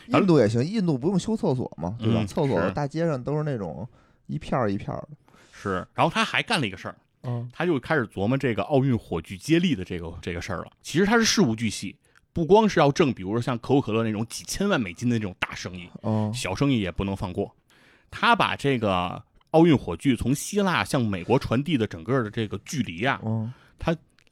[0.08, 2.22] 印度也行，印度不用修厕所嘛，对吧？
[2.22, 3.88] 嗯厕所大街上都是那种
[4.28, 5.10] 一片儿一片儿的，
[5.52, 10.72] 是，然后他还干了一个事儿，嗯他就开始琢磨这个奥运火炬接力的这个这个事儿了。
[10.84, 11.98] 其实他是事无巨细，
[12.36, 17.50] 不光是要挣，比如说像可口可乐那种几千万美金的那种大生意，哦小生意也不能放过。
[18.12, 23.54] 他把这个奥运火炬从希腊向美国传递的整个的这个距离啊，嗯，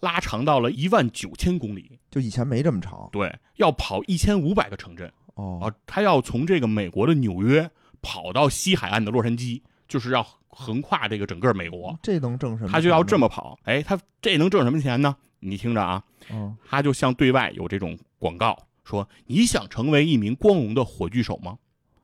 [0.02, 1.98] 拉长到了一万九千公里。
[2.12, 11.98] 就以前没这么长对，要跑一千五百个城镇哦啊，他要从这个美国的纽约跑到西海岸的洛杉矶，就是要横跨这个整个美国。
[12.04, 12.70] 这能挣什么？
[12.70, 15.16] 他就要这，么跑，哎，他这能挣什么钱呢？
[15.44, 21.58] 你听着啊，嗯他就向对外有这种广告说：“你想成为一名光荣的火炬手吗？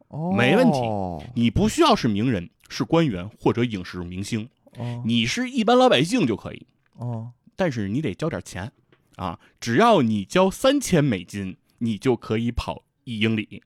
[0.09, 6.65] 哦，没问题哦，你不需要是名人、是官员或者影视明星，哦你是一般老百姓就可以，
[6.97, 8.71] 哦但是你得交点钱
[9.17, 9.37] 啊！
[9.59, 13.61] 只要你交三千美金，你就可以跑一英里。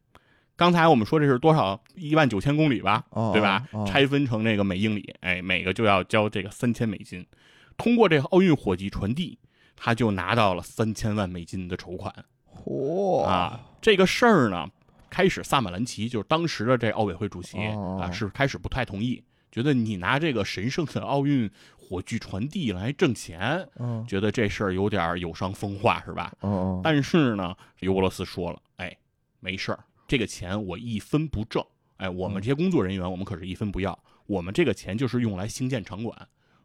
[0.56, 1.80] 刚才我们说这是多少？
[1.96, 3.68] 一万九千公里吧，哦，对吧？
[3.72, 7.26] 哦拆分成那个每英里，哎，每个就要交这个三千美金。
[7.78, 9.38] 通过这个奥运火炬传递，
[9.86, 12.14] 他就拿到了三千万美金的筹款
[12.48, 13.60] 嚯啊！
[13.82, 14.66] 这个事儿呢，
[15.10, 26.32] 开始萨马兰奇就是当时的这奥委会主席哦啊，是开始不太同意，觉得你拿这个神圣的奥运火炬传递来挣钱，嗯觉得这事儿有点有伤风化，是吧？
[26.40, 28.96] 哦哦，但是呢，尤伯罗斯说了，哎，
[29.42, 31.62] 没事儿，这个钱我一分不挣。
[31.98, 34.00] 哎，我们嗯这些工作人员，我们可是一分不要。
[34.28, 36.16] 我们这个钱就是用来兴建场馆。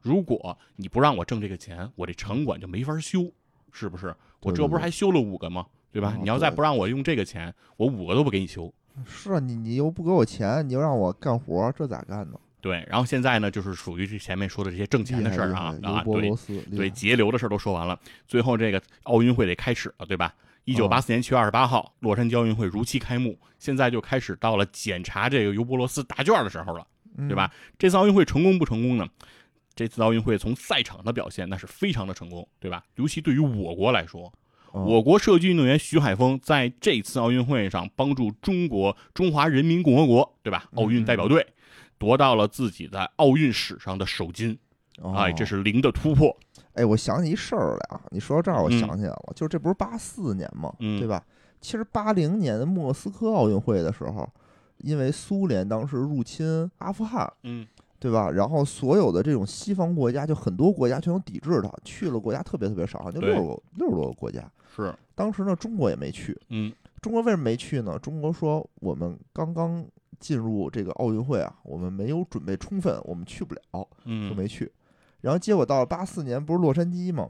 [0.01, 3.31] 如果你不让我挣这个钱，我这城管就没法修，
[3.73, 4.15] 是不是？
[4.41, 5.67] 我这不是还修了五个吗？
[5.91, 6.15] 对吧？
[6.17, 8.73] 哦你要再不让我用这个钱，我五个都不给你修。
[9.05, 12.39] 是啊，你你又不给我钱，你又让我干活，这咋干呢？
[12.61, 20.35] 对，然后现在呢，就是属于这前面说的这些挣钱的事儿啊啊，对罗斯，对，节流的事儿都说完了，最后这个奥运会得开始了，对吧？
[20.65, 27.51] 一九八四年七月二十八号，洛杉矶奥运会如期开幕，现在就开始到了检查这个尤伯罗斯答卷的时候了，嗯对吧？
[27.79, 29.09] 这次奥运会成功不成功呢？
[29.79, 32.83] 这次奥运会从赛场的表现那是非常的成功，对吧？
[32.97, 34.25] 尤其对于我国来说，
[34.73, 40.69] 哦我国射击运动员徐海峰在这次奥运会上帮助中国中华人民共和国，对吧？
[40.75, 41.47] 奥运代表队
[41.97, 44.59] 夺到了自己在奥运史上的首金，
[45.01, 46.37] 哦哎，这是零的突破。
[46.73, 48.03] 哎，我想起一事儿来啊！
[48.11, 51.25] 你说到这儿，我嗯想起来了，就是这不是八四年嘛，嗯对吧？
[51.61, 54.29] 其实八零年的莫斯科奥运会的时候，
[54.79, 57.67] 因为苏联当时入侵阿富汗，嗯
[58.01, 58.31] 对吧？
[58.31, 64.51] 然后所有的这种西方国家，就很多国家全都抵制它，去了国家特别特别少，好像就六十多六十多个国家。
[64.75, 66.39] 是，当时呢，中国也没去。
[66.51, 67.99] 嗯中国为什么没去呢？
[67.99, 69.85] 中国说我们刚刚
[70.19, 73.61] 进入这个奥运会啊，我们没有准备充分，我们去不了。
[73.73, 74.71] 就嗯，没去。
[75.21, 77.29] 然后结果到了八四年，不是洛杉矶吗？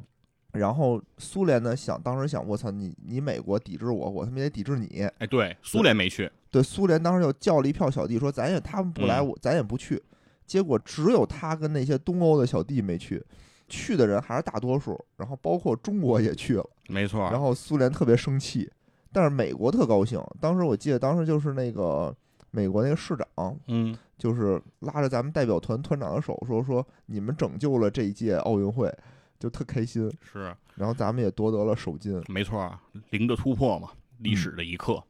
[0.53, 5.03] 然后苏联呢想，当时想，我操，你你美国抵制我，我他妈也抵制你。
[5.19, 10.03] 哎，对，苏联没去，对，苏联当时就叫了一票小弟，说咱也他们不来，嗯我咱也不去。
[10.49, 13.23] 结果只有他跟那些东欧的小弟没去，
[13.69, 16.67] 去的人还是大多数，然后包括中国也去了。
[16.89, 17.21] 没错。
[17.31, 18.69] 然后苏联特别生气，
[19.13, 20.19] 但是美国特高兴。
[20.41, 22.13] 当时我记得，当时就是那个
[22.51, 28.91] 美国那个市长，嗯，就是拉着咱们代表团团长的手说说你们拯救了这一届奥运会，
[29.39, 30.11] 就特开心。
[30.33, 32.23] 是然后咱们也夺得了首金。
[32.29, 32.73] 没错，
[33.11, 35.03] 零的突破嘛，历嗯史的一刻。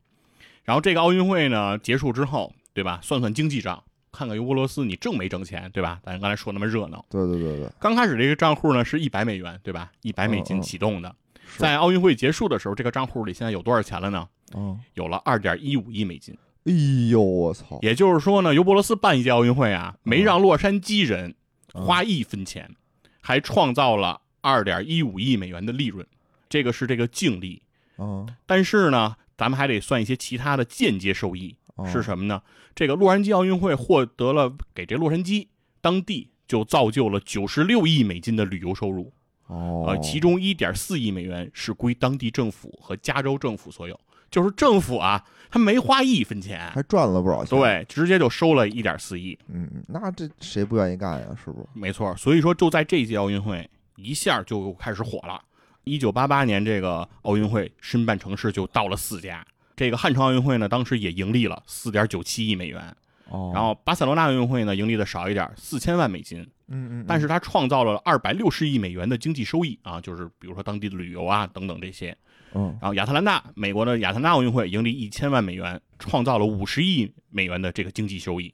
[0.65, 2.99] 然后这个奥运会呢结束之后，对吧？
[3.03, 6.01] 算算经济账，看看尤伯罗斯你挣没挣钱，对吧？
[6.05, 9.91] 咱刚才说那么热闹，对对对对，刚开始这个账户呢是一百美元，对吧？
[10.03, 11.15] 一百美金启动的，
[11.47, 11.61] 是。
[11.61, 14.29] 在奥运会结束的时候，这个账户里现在有多少钱了呢？
[14.55, 16.37] 嗯，有了二点一五亿美金。
[16.65, 16.73] 哎
[17.11, 21.35] 呦我操，也就是说呢，尤伯罗斯办一届奥运会啊，没让洛杉矶人
[21.75, 21.85] 嗯。
[21.85, 22.75] 花一分钱，
[23.21, 26.07] 还创造了二点一五亿美元的利润，
[26.49, 27.63] 这个是这个净利。
[27.99, 31.57] 嗯，但是呢，咱们还得算一些其他的间接收益。
[31.59, 32.43] 嗯是什么呢？
[32.75, 35.49] 这个洛杉矶奥运会获得了给这洛杉矶
[35.81, 39.13] 当地就造就了九十六亿美金的旅游收入，
[39.47, 43.99] 哦，呃，其中一点四亿美元是归当地政府和加州政府所有，
[44.31, 49.39] 就是政府啊，他没花一分钱，还赚了不少钱。，对，直接就收了一点四亿。
[49.49, 51.27] 嗯，那这谁不愿意干呀？
[51.45, 51.67] 是不是？
[51.75, 55.41] 没错，所以说就在这届奥运会一下就开始火了。
[55.85, 59.45] 一九八八年这个奥运会申办城市就到了四家，
[59.79, 62.95] 这个汉城奥运会呢，当时也盈利了四点九七亿美元。
[63.29, 72.17] 哦，然后巴塞罗那奥运会呢盈利的少一点，四千万美金，嗯嗯，但是它创造了二百六十亿美元的经济收益啊，就是比如说当地的旅游啊等等这些。
[72.55, 78.53] 嗯然后亚特兰大，美国的亚特兰大奥运会盈利一千万美元，创造了五十亿美元的这个经济收益。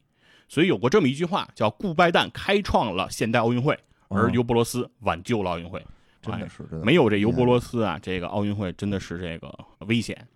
[0.48, 5.80] 所以有过这么一句话，叫“顾拜旦开创了现代奥运会，而哦尤伯罗斯挽救了奥运会”
[6.20, 9.56] 真的哎是真的没有这尤伯罗斯啊，这个奥运会真的是这个
[9.86, 10.26] 危险。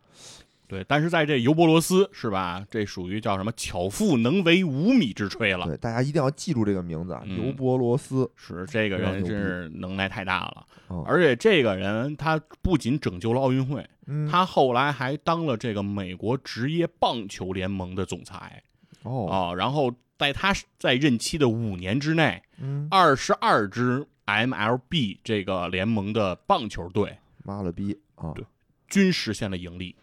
[0.68, 2.64] 对，但是在这尤伯罗斯是吧？
[2.70, 3.50] 这属于叫什么？
[3.56, 5.64] 巧妇能为无米之炊了。
[5.64, 8.30] 对，大家一定要记住这个名字啊，嗯尤伯罗斯。
[8.36, 18.62] 是这个人真是能耐太大了，哦而且这个人他不仅拯救了奥运会，嗯，他后来还当了这个美国职业棒球联盟的总裁
[19.04, 19.54] 哦，啊。
[19.54, 28.32] 然后在他在任期的五年之内，嗯，二十二支 MLB 这个联盟的棒球队妈了逼啊！
[28.34, 28.44] 对
[28.86, 29.96] 均实现了盈利。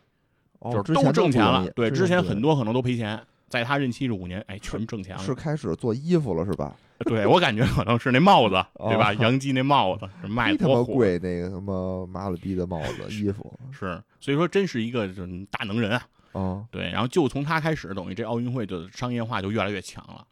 [0.65, 1.69] 哦，就是都挣钱了。
[1.75, 5.21] 对，之前很多可能都赔钱，在他任期这五年，哎，全挣钱了。
[5.21, 6.75] 是开始做衣服了是吧？
[6.99, 8.55] 对我感觉可能是那帽子，
[8.87, 9.11] 对吧？
[9.13, 16.07] 哦洋基那帽子是卖的多火，贵，那个什么妈了逼的帽子、衣服是，所以说真是一个就是大能人啊。
[16.31, 20.25] 啊，对，然后就从他开始，等于这奥运会的商业化就越来越强了。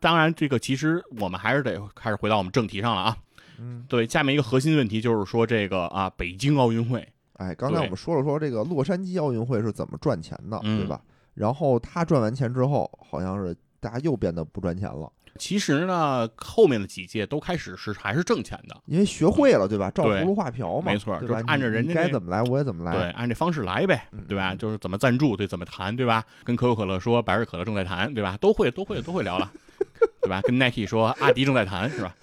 [0.00, 3.16] 当然，这个其实我们还是得开始回到我们正题上了啊。
[3.58, 11.00] 嗯，对，下面一个核心问题就是说这个啊，北京奥运会，哎，刚才我们说了说这个洛杉矶奥运会是怎么赚钱的，嗯对吧？
[11.34, 18.76] 然后他赚完钱之后，好像是大家又变得不赚钱了，其实呢，后面的几届都开始是还是挣钱的。
[18.86, 19.88] 因为学会了，对吧？
[19.92, 21.36] 照葫芦画瓢嘛，没错对吧？
[21.36, 24.52] 就是按照人家该怎么来，我也怎么来，对，按这方式来呗，嗯对吧？
[24.56, 26.24] 就是怎么赞助，对，怎么谈，对吧？
[26.42, 28.36] 跟可口可乐说百事可乐正在谈，对吧？
[28.40, 29.48] 都会，都会，都会聊了，
[30.22, 30.40] 对吧？
[30.42, 32.16] 跟 Nike 说阿迪正在谈，是吧？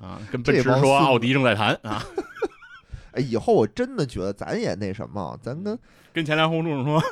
[0.00, 2.00] 啊，跟 奔驰说奥迪正在谈啊，
[3.12, 5.78] 哎，以后我真的觉得咱也那什么，咱跟
[6.12, 7.02] 跟前粮红柱说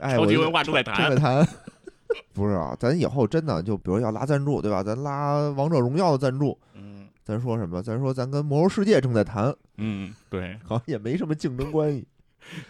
[0.00, 1.48] 哎，超级文化正在正谈在，谈。
[2.32, 4.82] 不是啊，咱以后真的就比如要拉赞助，对吧？
[4.82, 7.82] 咱拉王者荣耀的赞助，嗯咱说什么？
[7.82, 12.06] 咱说咱跟魔兽世界正在谈，嗯，对，好像也没什么竞争关系，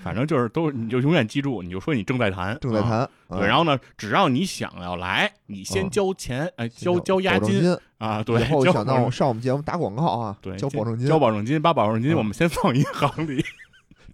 [0.03, 3.09] 反正就是都，你就永远记住，你就说你正在谈，正在啊。
[3.29, 3.39] 谈。
[3.39, 13.45] 对，然后呢，只要你想要来，你先嗯交钱，哎，先交交押金啊，对，然后 交想到我上我们节目打广告啊，对交保证金，交保证金，把保证金嗯我们先放银行里，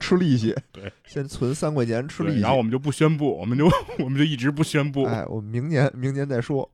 [0.00, 6.68] 吃利息，对，先存三块钱吃利息，然后我们就不宣布，我们就我们就一直不宣布，哎，我们明年明年再说。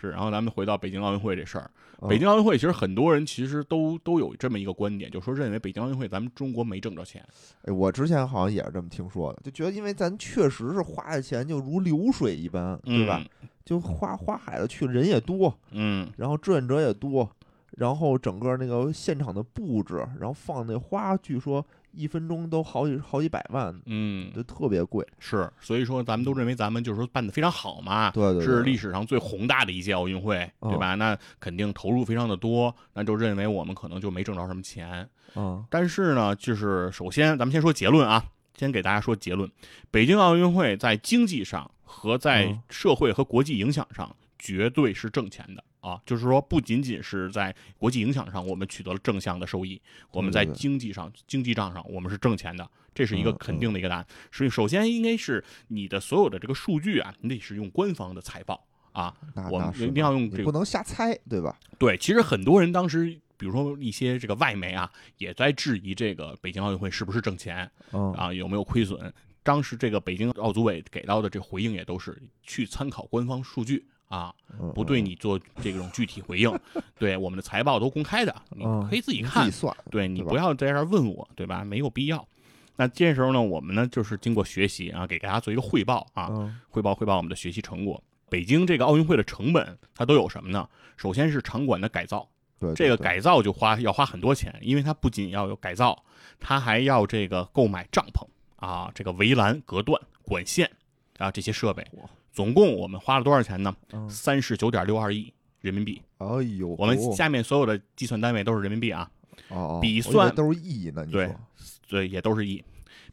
[0.00, 1.70] 是，然后咱们回到北京奥运会这事儿。
[2.02, 7.22] 嗯北京奥运会其实很多人其实都都有这么一个观点，就说认为北京奥运会咱们中国没挣着钱。
[7.62, 13.22] 哎，我之前好像也是这么听说的，就觉得因为咱确实是花的钱就如流水一般，对吧？
[13.64, 16.10] 就花花海了去，人也多，嗯？
[16.16, 17.30] 然后志愿者也多，
[17.72, 25.06] 然后整个那个现场的布置，然后放那花，据说一分钟都好几好几百万，嗯就嗯，特别贵。
[25.18, 28.10] 是，所以说咱们都认为咱们就是说办的非常好嘛。
[28.10, 30.94] 对对对，是历史上最宏大的一届奥运会，对嗯吧？
[30.94, 35.08] 那肯定投入非常的多，那就认为我们可能就没挣着什么钱。
[35.36, 38.24] 嗯但是呢，就是首先咱们先说结论啊，
[38.56, 39.50] 先给大家说结论：
[39.90, 49.80] 北京奥运会在经济上和在嗯社会和国际影响上绝对是挣钱的啊，就是说不仅仅是在国际影响上我们取得了正向的收益，
[50.12, 52.68] 我们在经济上、经济账上我们是挣钱的。
[52.92, 54.06] 这是一个嗯肯定的一个答案。
[54.32, 59.14] 所以，首先应该是你的所有的这个数据啊，你得是用官方的财报啊。
[59.48, 61.56] 我们一定要用这个不能瞎猜，对吧？
[61.78, 69.10] 对，其实很多人当时，比如说一些这个外媒啊，也在质疑这个北京奥运会是不是挣钱嗯啊，有没有亏损。
[69.42, 76.52] 当时这个北京奥组委给到的这个回应也都是去参考官方数据啊，嗯不对你做这种具体回应。
[76.98, 79.56] 对，我们的财报都公开的，你嗯可以自己看自己。
[79.56, 81.64] 算，对你不要在这儿问我，对吧？
[81.64, 82.26] 没有必要。
[82.74, 88.02] 那这时候呢，我们呢就是经过学习啊，给大家做一个汇报啊，嗯汇报汇报我们的学习成果。
[88.28, 90.68] 北京这个奥运会的成本它都有什么呢？
[90.96, 96.02] 首先是场馆的改造，对，对对这个改造就花要花很多钱，因为它不仅要有改造，
[96.40, 100.70] 它还要这个购买帐篷啊，这个围栏、隔断、管线
[101.18, 102.10] 啊这些设备哇。
[102.32, 103.74] 总共我们花了多少钱呢？
[103.92, 106.00] 嗯三十九点六二亿人民币。
[106.18, 106.26] 哎
[106.58, 109.10] 呦，我们哦下面所有的计算单位都是人民币啊，
[109.48, 111.40] 哦哦比算都是亿呢，你对说
[111.88, 112.62] 对，也都是亿。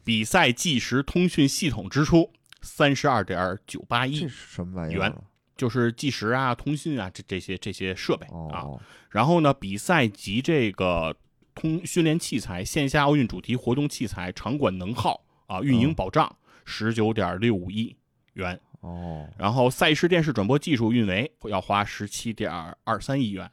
[0.04, 2.30] 比赛计时通讯系统支出
[2.62, 5.18] 三十二点九八亿这，是什么玩意儿元啊？
[5.56, 8.62] 就是计时啊、通讯啊这这些这些设备啊。
[8.62, 8.80] 哦，
[9.10, 11.14] 然后呢，比赛及这个
[11.54, 17.96] 通训练器材、线下奥运主题活动器材、场馆能耗啊、运营嗯保障十九点六五亿
[18.34, 18.58] 元。
[18.80, 22.50] 哦，然后赛事电视转播技术运维要花十七点
[22.84, 23.50] 二三亿元。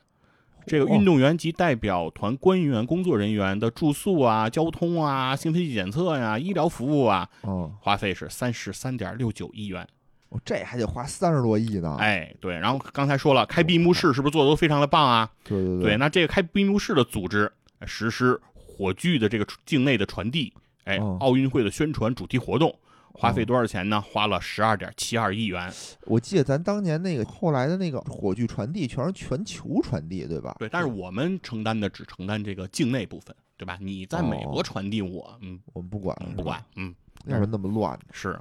[0.67, 9.87] 这个运动员及代表团官员、工作人员的住宿啊、交通啊、兴奋剂检测呀、医疗服务啊，哦，花费是三十三点六九亿元。
[10.29, 15.29] 哦这还得花三十多亿呢。，哎，对，然后刚才说了，开闭幕式是不是做的都非常的棒啊？
[15.43, 20.51] 对对对，那这个开闭幕式的组织，呃实施火炬的这个境内的传递，
[20.85, 22.75] 哎，哦奥运会的宣传主题活动，
[23.17, 23.99] 花费哦多少钱呢？
[23.99, 25.71] 花了十二点七二亿元。
[26.01, 30.55] 我记得咱当年那个后来的那个火炬传递全是全球传递，对吧？
[30.59, 33.77] 对，但是我们承担的只承担这个境内部分，对吧？
[33.81, 36.93] 你在美国哦传递我，嗯，我们不管，不管，，嗯，
[37.25, 37.97] 要不然那么乱。
[38.11, 38.37] 是。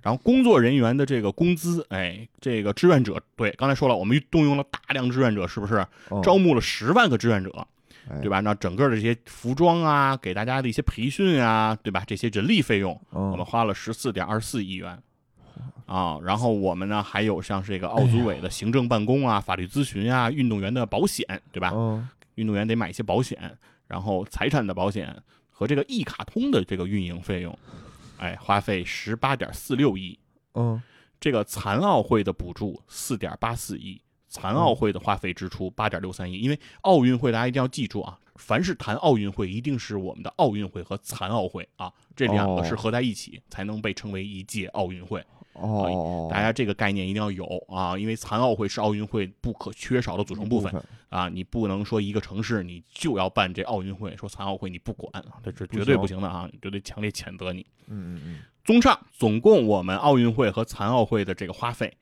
[0.00, 5.84] 然后工作人员的这个工资，哎，这个志愿者，对，刚才说了，我们动用了大量志愿者，是不是？
[6.08, 7.66] 哦招募了十万个志愿者，哎
[8.20, 8.40] 对吧？
[8.40, 12.02] 那整个的这些服装啊，给大家的一些培训啊，对吧？
[12.06, 14.98] 这些人力费用，我们嗯，花了十四点二四亿元。
[15.86, 21.70] 啊，然后我们呢还有像这个奥组委的行政办公啊、法律咨询啊、运动员的保险，对吧？
[21.74, 25.14] 嗯，运动员得买一些保险，然后财产的保险
[25.50, 27.58] 和这个一卡通的这个运营费用，
[28.16, 30.18] 哎，花费十八点四六亿。
[30.54, 30.80] 嗯，
[31.20, 34.00] 这个残奥会的补助四点八四亿，
[34.32, 36.38] 残奥会的花费支出八点六三亿。
[36.38, 45.22] 因为奥运会大家一定要记住啊，凡是谈奥运会，一定是我们的奥运会和残奥会啊，这两个哦是合在一起才能被称为一届奥运会。
[45.52, 50.82] 哦，大家这个概念一定要有啊，因为残奥会是奥运会不可缺少的组成部分分。
[51.10, 57.60] 啊，你不能说一个城市你就要办这奥运会，说残奥会你不管，啊，这是绝对不行的啊，绝对强烈谴责你。
[57.88, 61.92] 嗯嗯嗯，综上，总共我们奥运会和残奥会的这个花费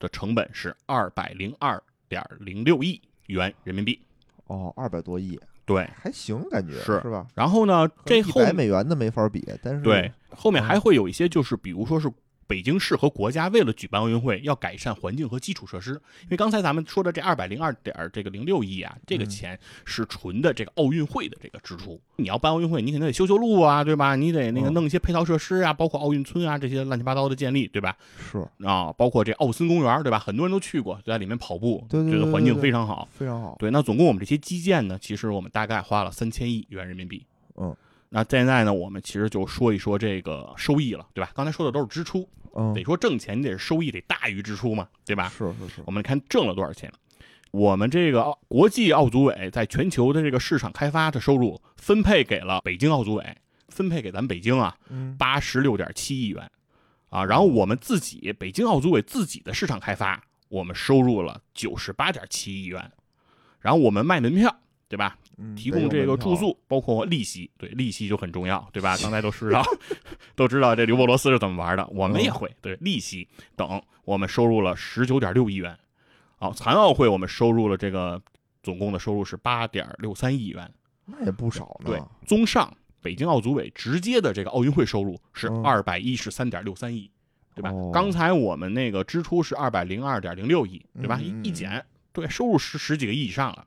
[0.00, 4.00] 的成本是二百零二点零六亿元人民币。
[4.48, 7.24] 哦，二百多亿，对，还行，感觉是是吧？
[7.36, 12.10] 然后呢，这一后百美元的没法比，但是对后面嗯还会有一些，就是比如说是。
[12.50, 15.92] 北京市和国家为了举办奥运会，要改善环境和基础设施。
[16.24, 22.00] 因为刚才咱们说的这二百零二点这个零六亿啊，这个嗯钱是纯的这个奥运会的这个支出。
[22.16, 24.16] 你要办奥运会，你肯定得修修路啊，对吧？
[24.16, 27.96] 你得那个嗯弄一些配套设施啊，包括奥运村啊这些乱七八糟的建立，对吧？
[28.18, 30.18] 是啊，包括这奥森公园，对吧？
[30.18, 33.08] 很多人都去过，在里面跑步，觉得环境非常好。
[33.12, 33.54] 非常好。
[33.60, 37.24] 对，那总共我们这些基建呢，其实我们大概花了三千亿元人民币。
[37.56, 37.76] 嗯，
[38.12, 41.30] 那现在呢，我们其实就说一说这个收益了，对吧？
[41.34, 45.28] 刚才说的都是支出，嗯，得说挣钱，你得收益得大于支出嘛，对吧？
[45.28, 46.92] 是是是，我们看挣了多少钱。
[47.52, 53.36] 我们这个奥国际奥组委在全球的这个市场开发的收入分配给了北京奥组委，
[53.68, 56.50] 分配给咱们北京啊，嗯八十六点七亿元，
[57.10, 62.90] 啊，然后我们自己北京奥组委自己的市场开发，我们收入了九十八点七亿元，
[63.60, 64.56] 然后我们卖门票，
[64.88, 65.16] 对吧？
[65.40, 68.96] 嗯提供这个住，宿，包括利息，对利息就很重要，对吧？
[68.98, 69.62] 刚才都知道，
[70.36, 72.54] 都知道这刘伯罗斯是怎么玩的，我们也会。
[72.60, 73.26] 对利息
[73.56, 75.76] 等，我们收入了十九点六亿元。
[76.36, 78.20] 好，残奥会我们收入了这个
[78.62, 80.70] 总共的收入是八点六三亿元。
[81.06, 81.90] 那也不少呢。
[81.90, 87.10] 对，综上，北京奥组委直接的这个奥运会收入是嗯二百一十三点六三亿，
[87.54, 87.70] 对吧？
[87.70, 91.18] 哦刚才我们那个支出是二百零二点零六亿，对吧？
[91.42, 93.66] 一减，对，收入十十几个亿以上了。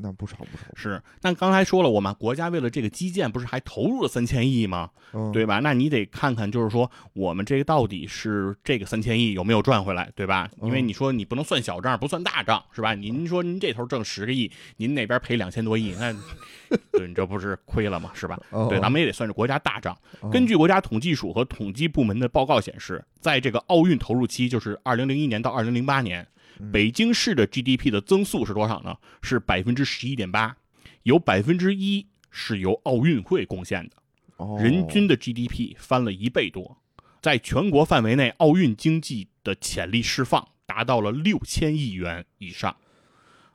[0.00, 0.64] 那不少不少。
[0.74, 4.90] 是，但刚才说了，我们国家为了这个基建，不是还投入了三千亿吗？
[5.12, 5.60] 嗯，对吧？
[5.60, 10.48] 那你得看看，就是说我们这个到底是这个三千亿有没有赚回来，对吧？
[10.62, 12.94] 因为嗯你说你不能算小账，不算大账，是吧？
[12.94, 16.12] 您说您这头挣十个亿，您那边赔两千多亿，那
[16.92, 18.10] 对你这不是亏了吗？
[18.14, 18.38] 是吧？
[18.50, 19.96] 哦，对，咱们也得算是国家大账。
[20.20, 26.26] 哦根据国家统计署和统计部门的报告显示，在这个奥运投入期，就是二零零一年到二零零八年，嗯
[26.72, 28.96] 北京市的 GDP 的增速是多少呢？
[29.22, 30.56] 是百分之十一点八，
[31.02, 33.96] 有百分之一是由奥运会贡献的。
[34.36, 36.76] 哦人均的 GDP 翻了一倍多，
[37.22, 42.76] 在全国范围内，奥运经济的潜力释放达到了六千亿元以上。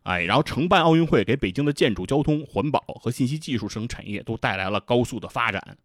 [0.03, 5.77] 哎，然后承办奥运会给北京的建筑、交通、环保和信息技术等产业都带来了高速的发展。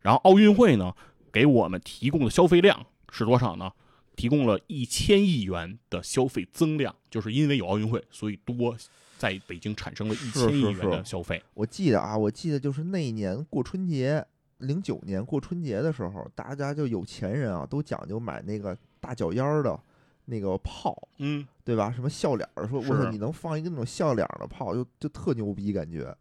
[0.00, 0.94] 然后奥运会呢，
[1.32, 3.72] 给我们提供的消费量是多少呢？
[4.16, 8.76] 提供了一千亿元的消费增量，就是因为有奥运会，所以多
[9.18, 11.42] 在北京产生了一千亿元的消费。
[11.54, 14.24] 我记得啊，我记得就是那一年过春节，
[14.58, 19.78] 零九年过春节的时候，大家就有钱人啊，都讲究买那个大脚丫儿的
[20.24, 21.92] 那个炮，嗯，对吧？
[21.92, 26.14] 什么笑脸儿，说我说，你能放一个那种笑脸儿的炮，就就特牛逼，感觉。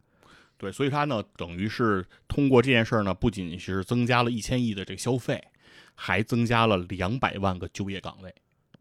[0.58, 5.44] 对，所以它呢，等于是通过这件事儿呢，不仅是增加了一千亿的这个消费，
[5.96, 8.30] 还增加了两百万个就业岗位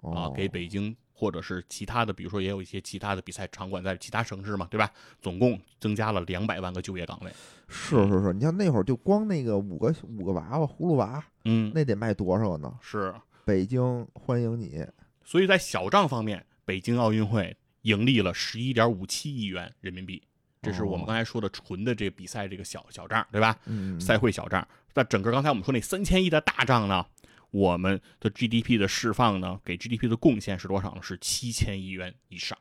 [0.02, 4.90] 啊哦，，给北京或者是其他的，比如说也有一些其他的比赛场馆在其他城市嘛，对吧？
[5.22, 7.32] 总共增加了两百万个就业岗位。
[7.68, 12.72] 是是是，你像那会儿就光那个五个五个娃娃葫芦娃，嗯，那得卖多少呢？
[12.80, 13.14] 是。
[13.46, 14.82] 北京欢迎你，
[15.22, 20.22] 所以在小账方面，北京奥运会盈利了十一点五七亿元人民币，
[20.62, 23.58] 这是我们哦刚才说的纯的这个比赛这个小小账，对吧？
[23.66, 24.66] 嗯，赛会小账。
[24.94, 27.04] 那整个刚才我们说那三千亿的大账呢，
[27.50, 31.02] 我们的 GDP 的释放呢，给 GDP 的贡献是多少呢？
[31.02, 32.56] 是七千亿元以上。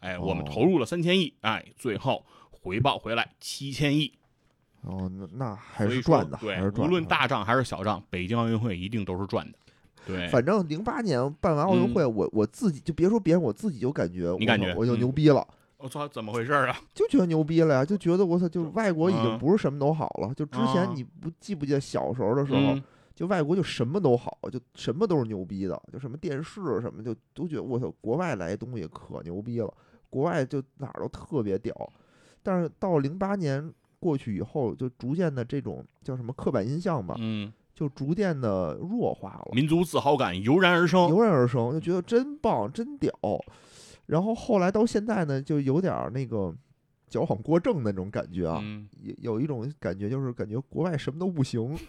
[0.00, 4.12] 哎，我们哦投入了三千亿，哎，最后回报回来七千亿，
[4.82, 6.60] 哦，那那还是赚的，对。
[6.72, 9.58] 无论大账还是小账，北京奥运会一定都是赚的。
[10.06, 15.46] 对，反正零八年办完奥运会，我我自己就别说别人，我自己就感觉，嗯你感觉我就嗯牛逼了，
[15.78, 16.76] 我操，怎么回事啊？
[16.94, 22.82] 就觉得牛逼了呀，就觉得我操，就是外国已经嗯不是什么都好了，就之前啊你不记不记得小时候的时候，嗯
[23.14, 29.74] 就外国就什么都好，就什么都是牛逼的，就什么电视什么就都觉得我操，国外来的东西可牛逼了，
[30.08, 31.74] 国外就哪儿都特别屌。
[32.44, 41.08] 但是到零八年过去以后，就逐渐的这种叫什么刻板印象吧，嗯，就逐渐的弱化了，民族自豪感油然而生。
[41.08, 43.12] 油然而生，就觉得真棒，真屌。
[44.08, 46.52] 然后后来到现在呢，就有点儿那个
[47.08, 51.78] 矫枉过正的那种感觉啊，嗯，有有一种感觉，就是感觉国外什么都不行。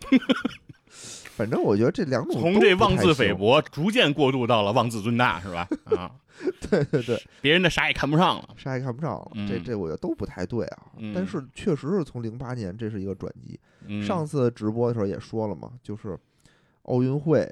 [0.91, 5.67] 反正我觉得这两种从这妄自菲薄，逐渐过渡到了妄自尊大，是吧？
[5.95, 6.11] 啊，
[6.69, 8.49] 对对对，别人的啥也看不上了。
[8.57, 10.87] 啥也看不上了，这嗯这我觉得都不太对啊。
[11.13, 13.57] 但嗯是确实是从零八年，这是一个转机。
[13.85, 16.17] 嗯上次直播的时候也说了嘛，就是
[16.83, 17.47] 奥运会，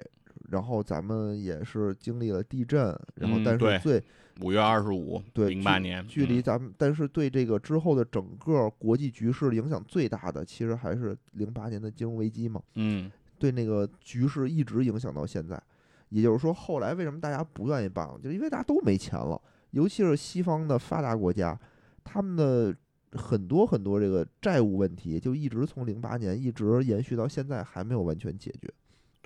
[0.50, 2.82] 然后咱们也是经历了地震，
[3.16, 4.04] 然后但是最
[4.42, 12.62] 五月二十五，对零八年，距离嗯咱们，但是对这个之后的整个国际局势影响最大的，其实还是零八年的金融危机嘛。
[12.76, 15.62] 嗯对那个局势一直影响到现在。
[16.10, 19.40] 也就是说，后来为什么大家不愿意办了，就是因为大家都没钱了，
[19.72, 21.60] 尤其是西方的发达国家，
[22.02, 22.74] 他们的
[23.12, 28.74] 很多很多这个债务问题，就一直从零八年一直延续到现在，还没有完全解决。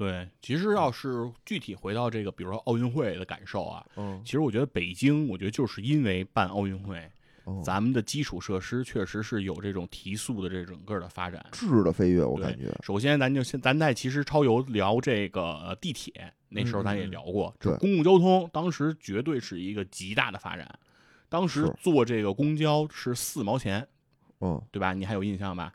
[0.02, 7.08] 对，其实要是具体回到这个，比如说奥运会的感受啊，嗯，其实我觉得北京，我觉得就是因为办奥运会，
[7.46, 11.46] 嗯咱们的基础设施确实是有这种提速的这整个的发展。
[11.52, 12.76] 质的飞跃，我感觉。
[12.82, 20.68] 首先，咱就先咱在其实超游聊这个呃地铁，那时候咱也聊过，对这公共交通当时绝对是一个极大的发展。
[21.30, 23.88] 当时坐这个公交是四毛钱，
[24.40, 24.96] 嗯，对吧？
[24.96, 25.72] 你还有印象吧？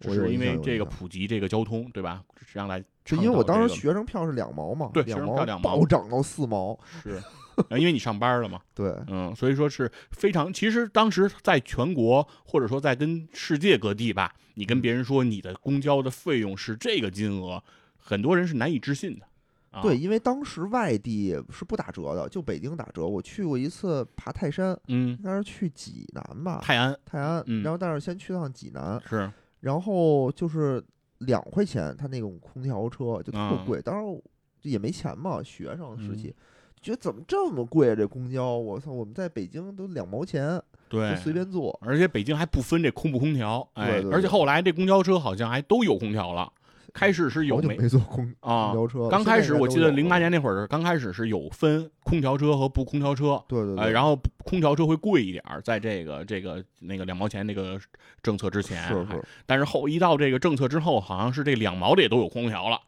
[0.00, 2.22] 只我有印是因为这个普及这个交通，对吧？
[2.52, 6.78] 让来就倡因为我当时学生票是两毛嘛，对两毛暴涨到四毛。
[7.02, 7.22] 是，
[7.68, 10.52] 呃因为你上班了嘛， 对，嗯，所以说是非常。
[10.52, 17.62] 其实当时在全国，或者说在跟世界各地吧，你跟别人说你的公交的费用是这个金额，
[17.98, 19.26] 很多人是难以置信的。
[19.72, 23.06] 啊、对，，因为当时外地是不打折的，就北京打折。
[23.06, 29.30] 我去过一次爬泰山，嗯应，该是去济南吧，泰安泰安，嗯然后但是先去趟济南，是，
[29.60, 30.82] 然后就是
[31.20, 34.20] 两块钱，他那种空调车就特啊贵，当时
[34.62, 36.34] 也没钱嘛，学生时嗯期。
[36.82, 37.94] 觉得怎么这么贵啊？
[37.94, 38.90] 这公交，我操！
[38.90, 40.58] 我们在北京都两毛钱，
[40.88, 41.78] 对就，随便坐。
[41.82, 46.50] 而且北京还不分这空不空调，哎，对对对而且后来这公交车好像还都有空调了。
[46.92, 57.78] 开始是有没没坐空啊空调车，刚开始我记得零八年，那会儿，刚开始是有分空调车和不空调车，对对对，呃，然后空调车会贵一点儿，在这个这个那个两毛钱那个
[58.22, 62.80] 政策之前，是是，但是后一到这个政策之后，好像是这两毛的也都有空调了，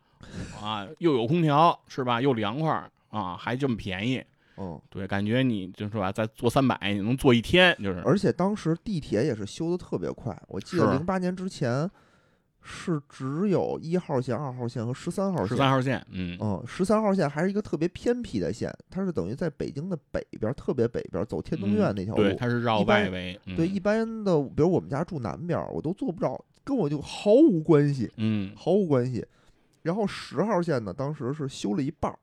[0.61, 2.21] 啊，又有空调是吧？
[2.21, 4.23] 又凉快啊，还这么便宜，
[4.57, 8.01] 嗯，对，感觉你就是吧，再坐三百你能坐一天，就是。
[8.05, 11.89] 而且当时地铁也是修的特别快，我记得零八年之前
[12.63, 15.59] 是只有一号线、二号线和十三号十线。
[15.59, 22.23] 三号线，嗯嗯，十三号线还是一个特别偏僻的线，它是等于在北京的北边儿，特别北边儿，走天通苑嗯那条路。
[22.23, 29.27] 对，它是绕一般外围，嗯对一般的，比如我们家住南边儿，我都坐不着，跟我就毫无关系，嗯毫无关系。
[29.83, 32.19] 然后十号线呢，当时是修了一半儿，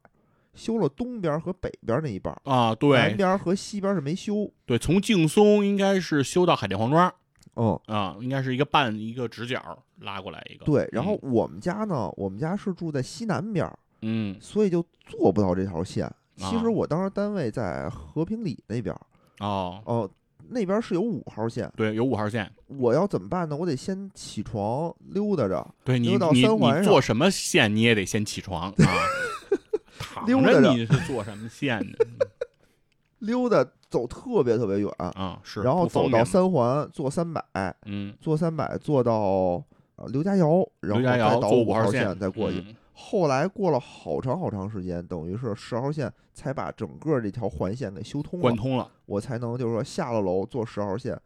[0.54, 4.50] 修了东边儿和北边儿那一半儿，啊，南边儿和西边儿是没修。
[4.66, 7.14] 对，从劲松应该是修到海淀黄庄
[7.62, 9.62] 嗯，啊，应该是一个半一个直角
[9.99, 10.88] 拉过来一个，对。
[10.93, 16.10] 然后我们家呢，我们家是住在西南边儿，嗯所以就做不到这条线。
[16.38, 19.01] 其啊实我当时单位在和平里那边儿，
[19.45, 20.10] 哦，哦、
[20.47, 21.70] 那边儿是有五号线。
[21.76, 22.49] 对，有五号线。
[22.68, 23.57] 我要怎么办呢？
[23.57, 28.88] 我得先起床溜达着，对你溜到你三环上你坐什么线你也得先起床啊，
[29.99, 31.97] 躺溜达你是坐什么线呢？
[33.20, 37.44] 溜达走特别特别远，啊，是，然后走到三环坐三百，
[37.86, 39.64] 嗯，坐三百坐到
[39.96, 42.60] 呃刘家窑，然后刘家窑再倒五号线再过去。
[42.60, 51.18] 嗯后来过了好长好长时间，等于是十号线才把整个这条环线给修通了，贯通了，我才能就是说下了楼坐十号线，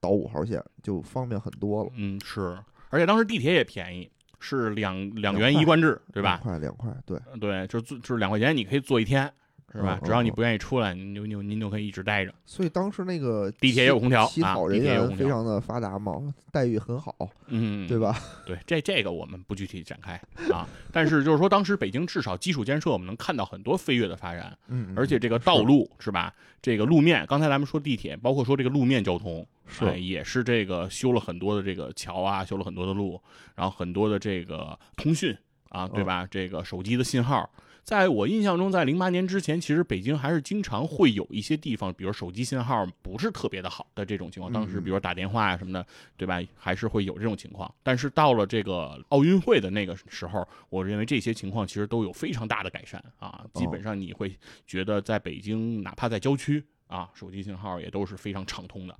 [0.00, 6.40] 倒五号线就方便很多了，嗯，是，而且当时地铁也便宜，是两两元一贯制，对吧？
[6.42, 9.30] 两块两块，对对，就坐就是两块钱，你可以坐一天
[9.72, 9.98] 是吧？
[10.00, 12.32] 嗯只要你嗯不愿意出来，您就您就您就可以一直待着。
[12.46, 14.42] 所以当时那个地铁也有空调地
[14.80, 17.14] 铁也有空调员非常的发达嘛，待遇很好，
[17.48, 17.98] 嗯，对？
[17.98, 18.18] 吧？
[18.46, 20.14] 对，这这个我们不具体展开
[20.52, 20.66] 啊。
[20.92, 26.34] 但是就是说，当时北京至少基础建设，我们能看到很多飞跃的发展，嗯，而且这个道路是吧？
[26.60, 33.20] 这个路面，刚才咱们说地铁，包括说这个路面交通，是哎也是这个修了很多的这个桥啊，修了很多的路，
[33.54, 35.36] 然后很多的这个通讯
[35.68, 36.26] 啊，对吧？
[36.30, 37.48] 这个手机的信号，
[37.88, 44.52] 在我印象中，在零八年之前，其实北京还是经常会有一些地方，比如手机信号不是特别的好的这种情况。
[44.52, 46.38] 当时，比如打电话呀、什么的，对吧？
[46.54, 47.74] 还是会有这种情况。
[47.82, 53.42] 但是到了这个奥运会的那个时候，我认为这些情况其实都有非常大的改善啊。
[53.54, 54.36] 基本上你会
[54.66, 58.94] 觉得，在北京，哪怕在郊区啊，手机信号也都是非常畅通的。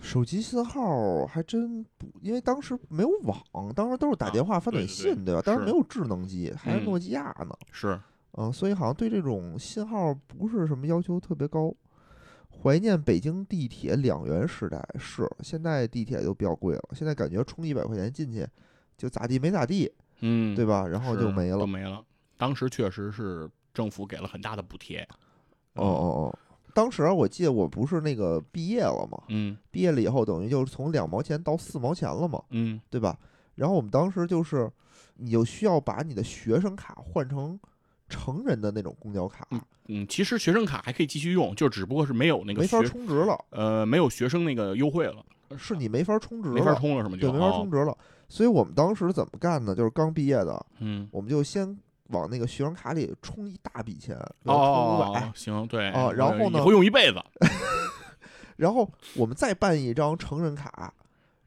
[0.00, 5.42] 手机信号还真不，因为当时没有网，当时都是打啊电话、发对对短信，对吧？
[5.42, 7.56] 当时没有智能机，还是嗯诺基亚呢。
[7.72, 8.00] 是，
[8.32, 11.74] 嗯，所以好像对这种信号不是什么要求特别高。
[12.62, 18.46] 怀念北京地铁两元时代是，现在地铁就比较贵了，现在感觉充一百块钱进去
[18.96, 20.86] 就咋地没咋地，嗯，对吧？
[20.86, 21.66] 然后就没了都。
[21.66, 22.02] 没了。
[22.38, 25.06] 当时确实是政府给了很大的补贴。
[25.74, 26.38] 哦哦哦，
[26.76, 33.18] 当时我记得我不是那个毕业了嘛，嗯毕业了以后等于就是从两毛钱到四毛钱了嘛，嗯对吧？
[33.54, 34.70] 然后我们当时就是，
[35.14, 37.58] 你就需要把你的学生卡换成
[38.10, 39.48] 成人的那种公交卡，
[39.88, 45.24] 嗯，其实学生卡还可以继续用，就只不过是没有那个没法充值了，呃没有学生那个优惠了，
[45.56, 47.16] 是你没法充值了，没法充了是吗？
[47.18, 47.96] 对，没法哦充值了。
[48.28, 49.74] 所以我们当时怎么干呢？
[49.74, 51.74] 就是刚毕业的，嗯我们就先
[52.08, 57.22] 往那个学生卡里充一大笔钱，充五百、哦，行对啊然后呢以后用一辈子，
[58.56, 60.92] 然后我们再办一张成人卡，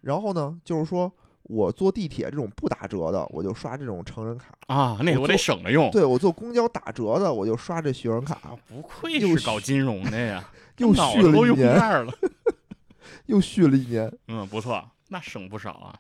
[0.01, 1.11] 然后呢，就是说
[1.43, 5.89] 我坐地铁这种不打折的，我就刷这种成人卡；啊，那个我得省着用。
[5.91, 10.47] 对我坐公交打折的，我就刷这学生卡啊，，不愧又是搞金融的呀，
[10.77, 12.13] 又续了一年，样了。
[13.25, 14.11] 又续了一年。
[14.27, 15.95] 嗯，不错，那省不少啊。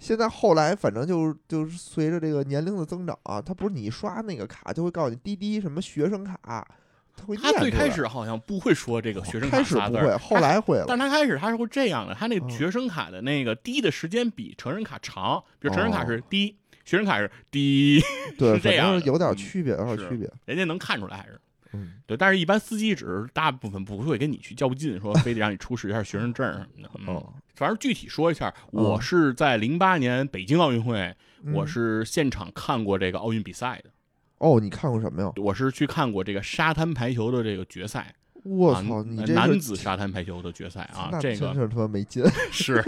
[0.00, 6.66] 现在后来反正就是就是随着这个年龄的增长啊，他不是你一刷那个卡就会告诉你滴滴什么学生卡，
[7.14, 10.86] 它会他最开始好像不会说这个学生卡开始不会，仨字儿，后来会了。
[10.88, 18.00] 但他开始他是会这样的，他那个嗯学生卡的那个滴的时间比成人卡长，比如成人卡哦是滴，学生卡是滴，
[18.38, 20.30] 对， 是这样有点嗯区别，有点是区别。
[20.46, 21.38] 人家能看出来还是。
[21.72, 26.90] 嗯，对，但是一般司机只是大部分不会跟你去较劲，说非得让你出示一下学生证什么的。
[26.98, 31.14] 嗯，哦，反正具体说一下，嗯我是在零八年北京奥运会，
[31.54, 33.90] 我嗯是现场看过这个奥运比赛的，
[34.38, 35.32] 哦，你看过什么呀？
[35.36, 42.82] 我是去看过这个沙滩排球的这个决赛，啊我操，你这是男子沙滩排球的决赛啊，这个真是他妈没劲， 是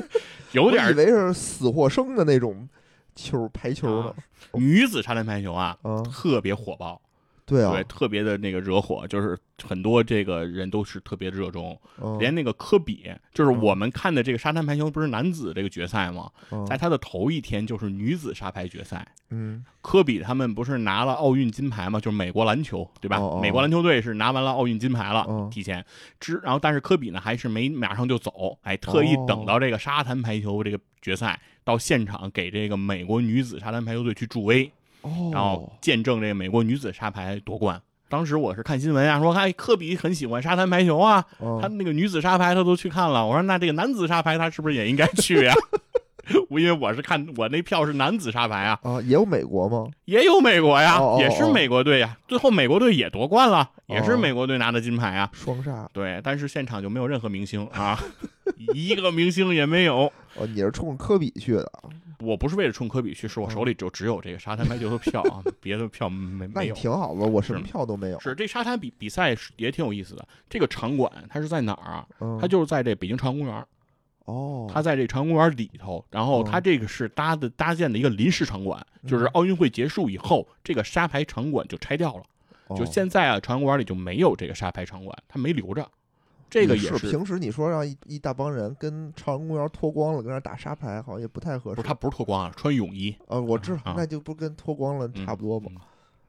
[0.52, 2.68] 有点儿以为是死或生的那种
[3.14, 4.14] 球排球呢啊。
[4.54, 7.00] 女子沙滩排球啊，啊，特别火爆，
[7.44, 7.72] 对啊。
[7.72, 12.18] 对，，特别的那个惹火，就是很多这个人都是特别热衷，嗯。
[12.18, 13.62] 连那个科比，就是嗯。
[13.62, 16.30] 我们看的这个沙滩排球不是男子这个决赛吗？
[16.50, 16.64] 嗯。
[16.66, 19.64] 在他的头一天就是女子沙排决赛，嗯。
[19.80, 21.98] 科比他们不是拿了奥运金牌吗？
[21.98, 23.18] 就是美国篮球，对吧？
[23.18, 23.40] 哦哦？
[23.40, 25.84] 美国篮球队是拿完了奥运金牌了，哦提前。
[26.20, 29.24] 之，然后但是科比呢还是没马上就走，哎，特意哦。
[29.26, 34.70] 等到这个沙滩排球这个决赛到现场给这个美国女子沙滩排球队去助威，
[35.02, 37.80] 哦，然后见证这个美国女子沙排夺冠。
[38.08, 43.26] 当时我是看新闻啊，说哎，科比很喜欢沙滩排球啊，嗯他那个女子沙排他都去看了。
[43.26, 45.54] 我说那这个男子沙排他是不是也应该去呀、
[46.50, 49.88] 我因为我是看我那票是男子沙排啊，啊，也有美国吗？
[50.04, 52.16] 也有美国呀，哦哦也是哦美国队呀。
[52.28, 55.30] 最后美国队也夺冠了，也是哦美国队拿的金牌啊。
[55.32, 57.98] 双杀对，但是现场就没有任何明星啊，
[58.74, 60.12] 一个明星也没有。
[60.36, 61.72] 哦，你是冲科比去的，
[62.22, 66.74] 我不是为了冲科比去，是我手里就只有这个沙滩排球的票啊， 别的票没没有。
[66.74, 68.20] 挺好的，我什么是票都没有。
[68.20, 70.26] 是这沙滩比比赛是也挺有意思的。
[70.48, 72.06] 这个场馆它是在哪儿啊？
[72.20, 73.66] 嗯，它就是在这北京朝阳公园，
[74.26, 76.04] 哦，它在这朝阳公园里头。
[76.10, 82.22] 然后它嗯这个是搭的搭建的一个临时场馆，就是嗯奥运会结束以后，这个沙排场馆就拆掉了。
[82.76, 85.86] 就哦现在啊，朝阳公园里就没有这个沙排场馆，它没留着。
[86.52, 91.76] 这个也是平时你说让一一大帮人跟朝阳公园脱光了跟那儿打沙排，好像也不太合适。
[91.76, 95.70] 不是，他不是脱光啊，穿泳衣，呃，我知道啊，那就不跟脱光了嗯差不多吗？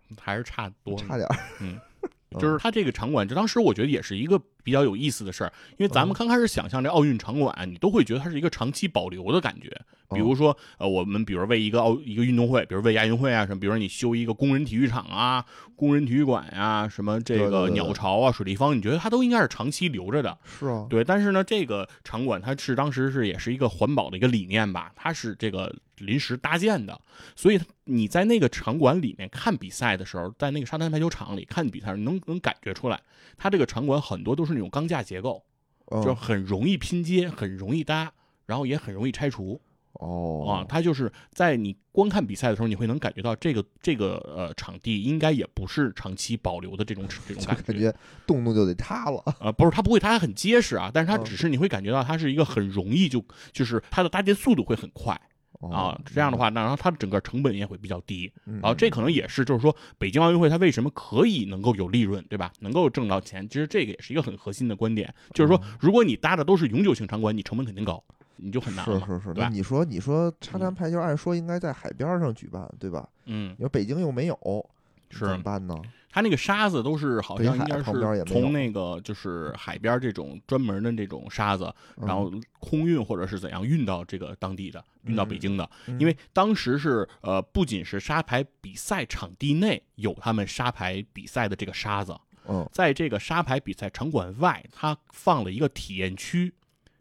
[0.09, 0.95] 嗯还是差多。
[0.97, 1.35] 差点儿。
[1.59, 1.77] 嗯
[2.31, 9.69] 嗯就是它这个场馆，就当时我觉得也是一个比较有意思的事儿，因为咱们嗯刚开始想象这奥运场馆，你都会觉得它是一个长期保留的感觉。
[10.13, 15.45] 比如说，呃，我们比如为一个奥一个运动会，比如为亚运会啊什么，比如说你修一个工人体育场啊、
[15.75, 20.37] 工人体育馆呀、什么这个鸟巢啊、水立方，你觉得它都应该是长期留着的。
[20.43, 26.99] 是啊，对，但是呢，这个场馆它是当时是也是一个环保的一个理念吧，它是这个临时搭建的，
[27.35, 32.99] 所以你在那个场馆里面看比赛的时候，在那个沙滩排球场里看比赛，能能感觉出来，
[33.37, 35.43] 它这个场馆很多都是那种钢架结构，
[35.89, 38.11] 就嗯很容易拼接，很容易搭，
[38.45, 39.61] 然后也很容易拆除
[40.03, 40.65] 哦啊。
[40.67, 47.93] 它就是在你观看比赛的时候，你会能感觉到这个这个呃场地应该也不是长期保留的这种这种就感感觉
[48.27, 49.23] 动动就得塌了。
[49.39, 62.51] 呃，不是，它不会，它还很结实啊，但是它嗯只是你会感觉到它是一个很容易就就是它的搭建速度会很快啊哦，这样的话，那然后它的整个成本也会比较低，嗯，然后这可能也是就是说北京奥运会它为什么可以能够有利润，对吧？
[62.59, 68.03] 能够挣到钱，其实这个也是一个很核心的观点，就是说如果你搭的都是永久性场馆，你成本肯定高，
[68.37, 73.07] 你就很难了，是是是，那你说你说沙滩嗯排球，按说应该在海边上举办，对吧？
[73.25, 74.69] 嗯你，说北京又没有，
[75.09, 75.75] 是怎么办呢？
[76.09, 77.83] 它那个沙子都是好像应该是
[78.25, 85.67] 从那个就是海边这种专门的这种沙子，嗯然后空运或者是怎样运到这个当地的，运到北京的。
[85.87, 92.15] 嗯因为当时是呃，不仅是沙排比赛场地内有他们沙排比赛的这个沙子，
[92.47, 96.53] 嗯，在这个沙排比赛场馆外，它放了一个体验区，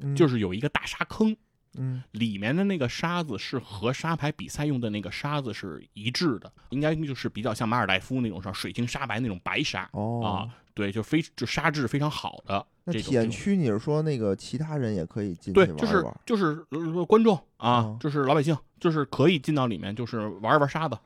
[0.02, 1.36] 嗯就是有一个大沙坑，
[1.78, 9.88] 嗯里面的那个沙子是和沙排比赛用的那个沙子是一致的，应该就是比较像马尔代夫那种上水晶沙白那种白沙。
[9.92, 16.04] 哦啊，对，就非就沙质非常好的那体验区你是说那个其他人也可以进去对，玩就是？
[16.26, 20.98] 就是呃观众啊哦，就是老百姓，就是可以进到里面，就是玩一玩沙子，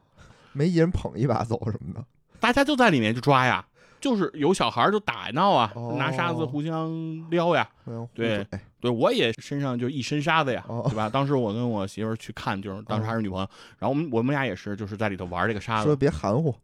[0.53, 2.05] 没一人捧一把走什么的？
[2.40, 3.66] 大家就在里面就抓呀，
[4.01, 7.68] 就是有小孩就打闹啊，拿沙子哦互相撩呀。
[8.14, 11.09] 对怼对我也身上就一身沙子呀，哦对吧？
[11.09, 15.97] 当时我跟我媳妇儿去看，就是当时还是女朋友，然后我们我们俩也是就是在里头玩这个沙子说。
[15.97, 16.55] 别含糊，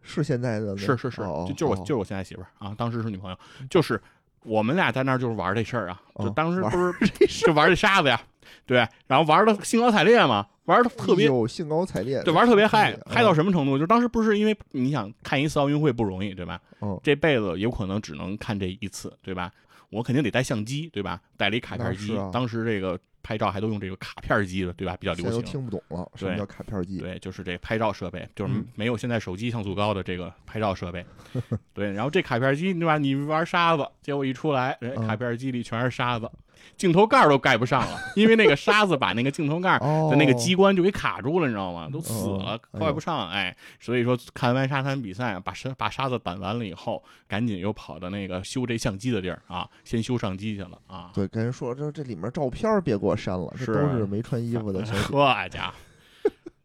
[0.00, 4.00] 是现在的那是是是，哦就就是我哦就是我现在媳妇儿啊，当时是女朋友，就是
[4.44, 8.18] 我们俩在那儿就是玩这事儿啊，就当时不是就玩这沙子呀，
[8.64, 13.76] 对，然后玩的兴高采烈嘛，玩的特别有兴高采烈，对，玩儿特别嗨嗯，嗨到什么程度？
[13.78, 16.58] 就当时不是因为你想看一次奥运会不容易，对吧？
[16.80, 19.50] 嗯这辈子有可能只能看这一次，对吧？
[19.96, 21.20] 我肯定得带相机，对吧？
[21.36, 24.96] 带了一卡片机，啊当时这个拍照还都用这个卡片机的，对吧？
[25.00, 25.42] 比较流行。
[25.42, 26.98] 听不懂了，什么叫卡片机？
[26.98, 31.04] 对，就是这拍照设备，就是嗯没有现在手机像素高的这个拍照设备。
[31.72, 32.98] 对，然后这卡片机，对吧？
[32.98, 36.30] 你玩沙子，结果一出来，哎，嗯卡片机里全是沙子，
[36.76, 41.88] 镜头盖儿都盖不上了， 因为那个沙子把那个镜头盖的那个机关就给卡住了，你知道吗？
[41.92, 43.28] 都死了，盖不上。
[43.28, 51.10] 哎，所以说看完沙滩比赛，把沙把沙子掸完了以后，赶紧又跑到那个修这相机的地儿啊，先修相机去了啊。
[51.14, 54.94] 对，跟人说这这里面照片儿别给我删了，这是都是没穿衣服的小
[55.48, 55.74] 家伙。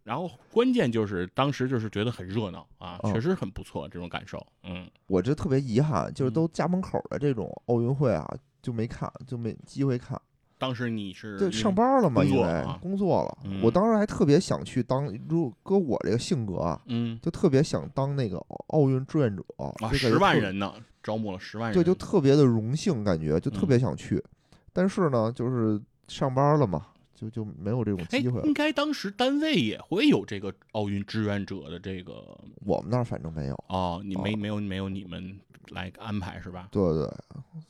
[0.03, 4.43] 然后关键就是当时就是觉得很热闹啊，哦确实很不错这种感受。
[4.63, 8.27] 嗯，我这特别遗憾，就是嗯都家门口的这种奥运会啊，
[8.61, 10.19] 就没看，就没机会看。
[10.57, 13.37] 当时你是对，上班了嘛，工因为工作了。
[13.45, 18.37] 嗯我当时还特别想去当，如果搁我这个性格啊，嗯就特别想当那个
[18.67, 19.43] 奥运志愿者。
[19.57, 24.23] 啊十万人呢，招募了十万人，对，就特别的荣幸，感觉就特嗯别想去。
[24.71, 26.85] 但是呢，就是上班了嘛，
[27.21, 28.41] 就就没有这种哎，机会。
[28.41, 33.63] 应该当时单位也会有这个奥运志愿者的这个我们那儿反正没有。
[33.67, 36.67] 哦，你没哦没有没有你们来安排是吧？
[36.71, 37.07] 对对，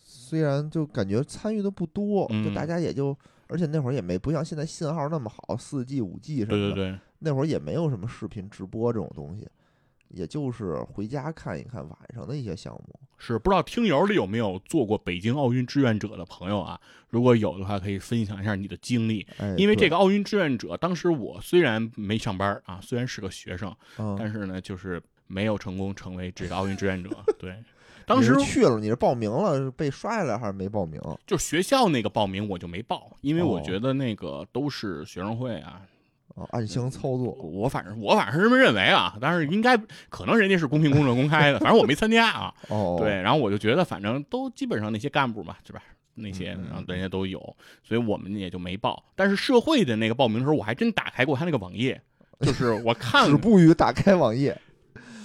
[0.01, 3.15] 虽然就感觉参与的不多，就嗯大家也就，
[3.47, 9.45] 而且那会儿也没不像现在信号那么好，四 G、五 G 什么的，对对对，那会儿也没有什么视频直播这种东西，
[10.13, 12.99] 也就是回家看一看晚上的一些项目。
[13.17, 16.79] 是不知道听友里有没有做过北京奥运志愿者的朋友啊？
[17.09, 19.25] 如果有的话，可以分享一下你的经历。
[19.37, 27.09] 哎，因为这，个奥运志愿者，当时我虽然没上班啊，虽然是个学生，嗯，但是呢，就是没有成功成为这个奥运志愿者。
[27.37, 27.63] 对，
[28.07, 30.99] 当时去了，你是报名了，是被刷下来还是没报名？
[31.27, 35.83] 就学校那个报名我就没报，因为我哦觉得那个都是学生会啊，
[36.35, 39.77] 啊，暗箱操作，我反正我反正是这么认为啊，但是应该
[40.09, 42.53] 可能人家是公平、公正、公开的，反正我没参加啊。
[42.69, 45.81] 哦，对，，然后我就觉得反正都基本上那些干部嘛，是吧？
[46.15, 47.39] 那些然后人家都有，
[47.83, 49.01] 所以我们也就没报。
[49.15, 51.99] 但是社会的那个报名的时候，我还真打开过他那个网页，
[52.41, 54.55] 就是我看止步于打开网页。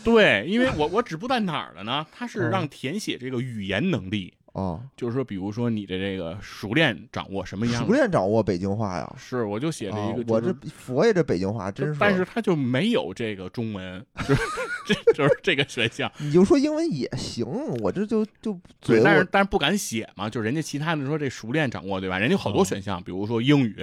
[0.05, 2.07] 对，因为我我止步在哪儿了呢？
[2.13, 9.15] 他是嗯让填写这个语言能力，哦，就是说，比如说你的这个熟练掌握什么样的，熟练掌握北京话呀。
[9.19, 14.35] 是我就写了啊一个，，就是我这佛爷这北京话真是，但是他就没有这个中文，就
[14.87, 16.11] 这 就是这个选项。
[16.19, 17.45] 你就说英文也行，
[17.83, 22.19] 我这就就对，但是但是不敢写嘛，就人家其他的说这熟练掌握，对吧？
[22.19, 23.75] 人家有好多嗯选项，比如说英语、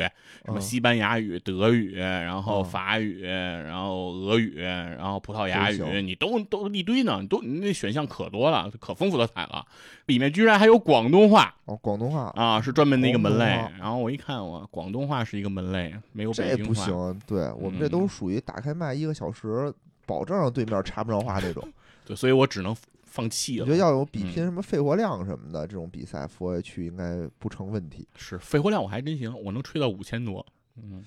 [0.46, 9.66] 什么嗯西班牙语、德语，然后嗯法语，然后俄语，然后葡萄牙语，你都都一堆呢，你都你那选项可多了，可丰富多彩了。
[10.08, 13.46] 里面居然还有广东话哦，广东话啊，是专门的一个门类。
[13.80, 16.70] 然后我一看，我广东话是一个门类，没有北这京话。
[16.70, 19.74] 不行，对我们这嗯都属于打开麦一个小时，
[20.06, 21.68] 保证让对面插不上话那种。
[22.06, 23.64] 对，所以我只能放弃了。
[23.64, 28.08] 我觉得要有比嗯拼什么肺活量什么的这种比赛，佛爷去应该不成问题。
[28.16, 30.46] 是肺活量我还真行，我能吹到五千多。
[30.76, 31.04] 嗯。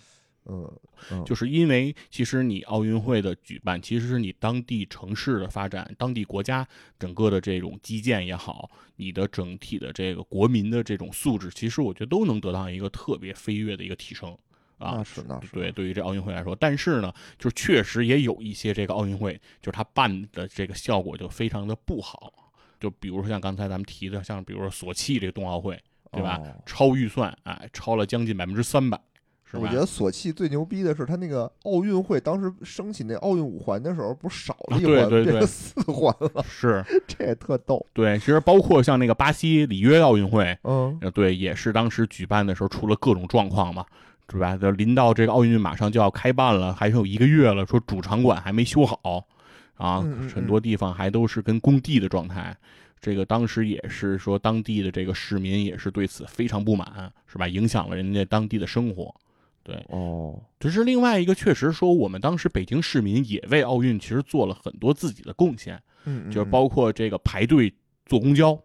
[0.48, 0.72] 嗯，
[1.10, 6.64] 嗯就是因为其实你奥运会的举办，其实是你当地城市的发展，当地国家
[7.00, 14.38] 整个的这种基建也好，你的整体的这个国民的这种素质，其实我觉得都能得到一个特别飞跃的一个提升
[14.78, 15.04] 啊那。
[15.04, 22.32] 是那是对，对于这奥运会来说，但是呢，就是确实也有一些这个奥运会，就是它办的这个效果就非常的不好。
[22.78, 26.38] 就比如说像刚才咱们提的，像比如说索契这个冬奥会，对吧？
[26.38, 29.00] 哦超预算，哎，超了将近百分之三百，
[29.50, 29.62] 是吧？
[29.62, 37.84] 我觉得索契最牛逼的是他那个奥运会当时升起那奥运五环的时候，不是少了一啊对环，对对变成四环了，是 这也特逗。
[37.94, 43.86] 对，其实包括像那个巴西里约奥运会，嗯，呃，对，也是当时举办的时候出了各种状况嘛，
[44.26, 44.56] 对吧？
[44.56, 49.24] 就临到这个奥运马上就要开办了，还有一个月了，说主场馆还没修好，
[49.76, 50.00] 啊，
[50.34, 52.56] 很多地方还都是跟工地的状态。
[52.98, 57.46] 这个当时也是说，当地的这个市民也是对此非常不满，是吧？
[57.46, 59.14] 影响了人家当地的生活。
[59.62, 67.72] 对，哦，只是另外一个，确实说我们当时北京市民也为奥运其实做了很多自己的贡献，嗯，就是嗯包括这个排队
[68.06, 68.58] 坐公交，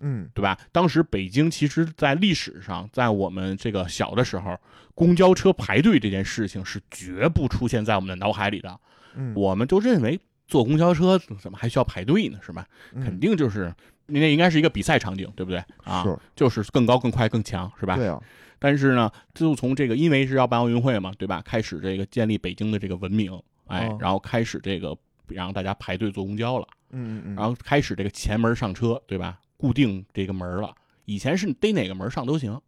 [0.00, 0.58] 嗯对吧？
[0.72, 4.58] 当时北京其实，在历史上，在我们这个小的时候，
[4.94, 8.78] 公交车排队这件事情是绝不出现在我们的脑海里的。
[9.14, 12.38] 嗯，我们都认为坐公交车怎么还需要排队呢？
[12.42, 12.66] 是吧？
[12.92, 13.74] 嗯肯定就是
[14.06, 15.62] 那应该是一个比赛场景，对不对？
[15.84, 17.96] 啊，是就是更高、更快、更强，是吧？
[17.96, 18.20] 对啊，
[18.58, 21.42] 但是呢，就从这个，因为是要办奥运会嘛，对吧？
[21.44, 23.32] 开始这个建立北京的这个文明，
[23.66, 24.96] 哎，哦然后开始这个
[25.28, 26.66] 让大家排队坐公交了。
[26.92, 29.38] 嗯嗯嗯，然后开始这个前门上车，对吧？
[29.60, 30.74] 固定这个门了。
[31.04, 32.58] 以前是逮哪个门上都行。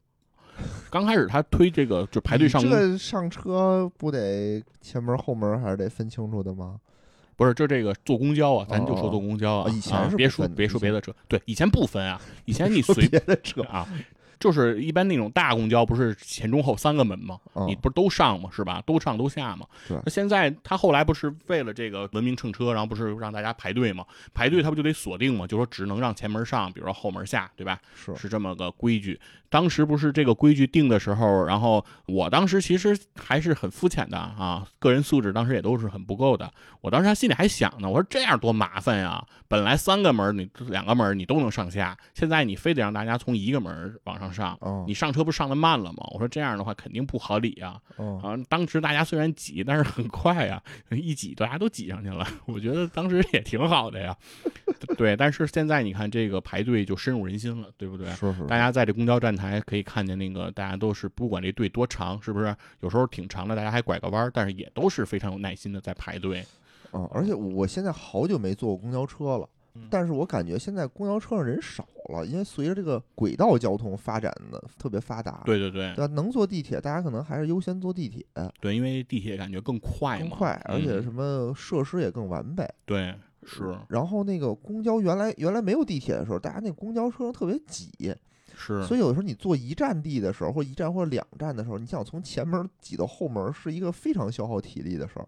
[0.90, 6.78] 刚开始他推这个就排队上这个，上车不得前门后门还是得分清楚的吗？
[7.34, 9.70] 不是就这个坐公交啊，咱就哦说坐公交啊。
[9.70, 13.88] 啊以前啊别说别说别的车，对，以前不分啊，以前你随别的车，啊，
[14.43, 17.38] 就是一般那种大公交不是前中后三个门吗？
[17.55, 18.51] 嗯你不是都上吗？
[18.53, 18.82] 是吧？
[18.84, 19.66] 都上都下吗。
[19.88, 24.05] 对那现在他后来不是为了这个文明乘车，然后不是让大家排队吗？
[24.34, 25.47] 排队他不就得锁定吗？
[25.47, 27.78] 就说只能让前门上，比如说后门下，对吧？
[27.95, 29.18] 是是这么个规矩。
[29.53, 36.50] 当时不是这个规矩定的时候，然后我当时其实还是很肤浅的啊，个人素质当时也都是很不够的。
[36.80, 39.22] 我当时还心里还想呢，我说这样多麻烦呀！
[39.48, 45.98] 本来三个门你两个门你都能上下，现在你非得让大家从一个门往上上，哦你上车不是上的慢了吗？
[46.14, 47.78] 我说这样的话肯定不合理呀。
[47.96, 52.26] 哦啊，当时大家虽然挤，但是很快呀， 一挤大家都挤上去了。
[52.46, 54.16] 我觉得当时也挺好的呀。
[54.96, 58.09] 对，但是现在你看这个排队就深入人心了，对不对？
[58.12, 62.55] 是是大家在这公交站台可以看见那个，大家都是不管这队多长，是不是？
[62.80, 66.45] 有时候挺长的，大家还拐个弯儿，但是也都是非常有耐心的在排队。
[66.93, 76.07] 嗯，而且我现在好久没坐过公交车了嗯，但是我感觉现在公交车上人少了，因为随着这个轨道交通发展的特别发达，对对对对？
[76.09, 78.22] 能坐地铁，大家可能还是优先坐地铁，
[78.61, 82.68] 对，因为地铁感觉更快嘛，更快，而且嗯什么设施也更完备。
[82.84, 83.14] 对
[83.45, 88.14] 是然后那个公交原来原来没有地铁的时候，大家那公交车上特别挤，
[88.57, 95.26] 是，所以有的时候你坐一站地的时候，或一站或者两站的时候，你想从前门挤到后门，是一个非常消耗体力的事儿，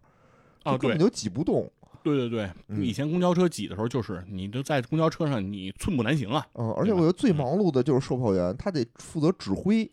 [0.63, 1.71] 啊根本就挤不动。
[2.03, 6.47] 对对对，嗯以前公交车挤的时候，就是你都在公交车上，你寸步难行啊。
[6.53, 9.91] 嗯，而且我觉得最嗯忙碌的就是售票员，他得负责指挥，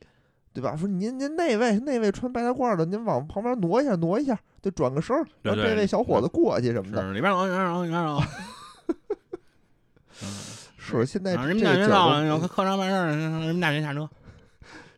[0.52, 0.76] 对吧？
[0.76, 7.02] 说您您那位那位穿白大褂的，您往旁边挪一下挪一下，就转个身儿，让这位小伙子过去什么的。
[7.02, 8.22] 是里边走，里边走，里边走。
[10.82, 14.10] 嗯，是现在人民大学到了，有都，客商办事儿，人民大学下车。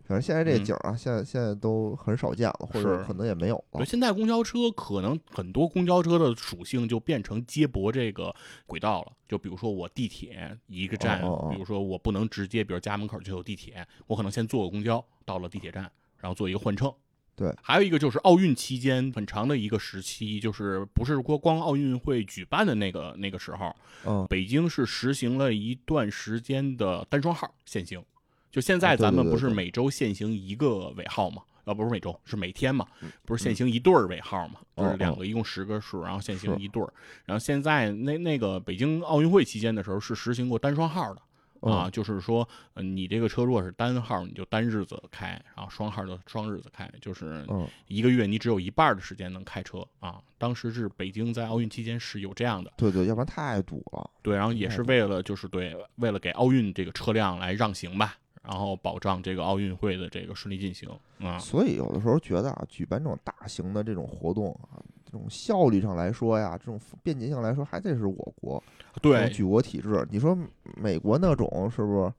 [0.06, 3.86] 反正现在这景儿啊，现在现在都很少见了，或者可能也没有了，。
[3.86, 9.14] 现在公交车可能很多公交车的属性就变成接驳这个轨道了。
[9.30, 16.94] 就比如说我地铁一个站，哦哦哦比如说我不能直接，比如家门口就有地铁，我可能先坐个公交到了地铁站，然后做一个换乘。
[17.36, 23.76] 对，还有一个就是奥运期间很长的一个时期，就是不是光光奥运会举办的那个那个时候，
[24.06, 28.04] 嗯，北京是实行了一段时间的单双号限行。
[28.52, 31.42] 就现在咱们不是每周限行一个尾号嘛？
[31.66, 36.94] 呃，不是每周，是每天嘛嗯，不是限行一对儿尾号嘛，哦就是两个，一共十个数，然后限行一对儿。
[37.26, 41.22] 然后现在那那个北京奥运会期间的时候是实行过单双号的。
[41.64, 50.22] 啊，嗯，就是说，呃，你这个车如果是单号，你就单日子开，然后双号就双日子开，就是嗯一个月你只有一半的时间能开车啊。
[50.38, 54.10] 当时是北京在奥运期间是有这样的，对对，要不然太堵了。
[54.22, 60.90] 对，然后也是为了就是对，为了给奥运这个车辆来让行吧，然后保障这个奥运会的这个顺利进行
[61.20, 61.40] 啊。
[61.40, 64.84] 所以有的时候觉得啊，举办这种大型的这种活动啊，
[65.14, 68.62] 这种效率上来说呀，这种便捷性来说，还得是我国
[69.00, 70.04] 对，举国体制。
[70.10, 70.36] 你说
[70.76, 72.14] 美国那种是不是？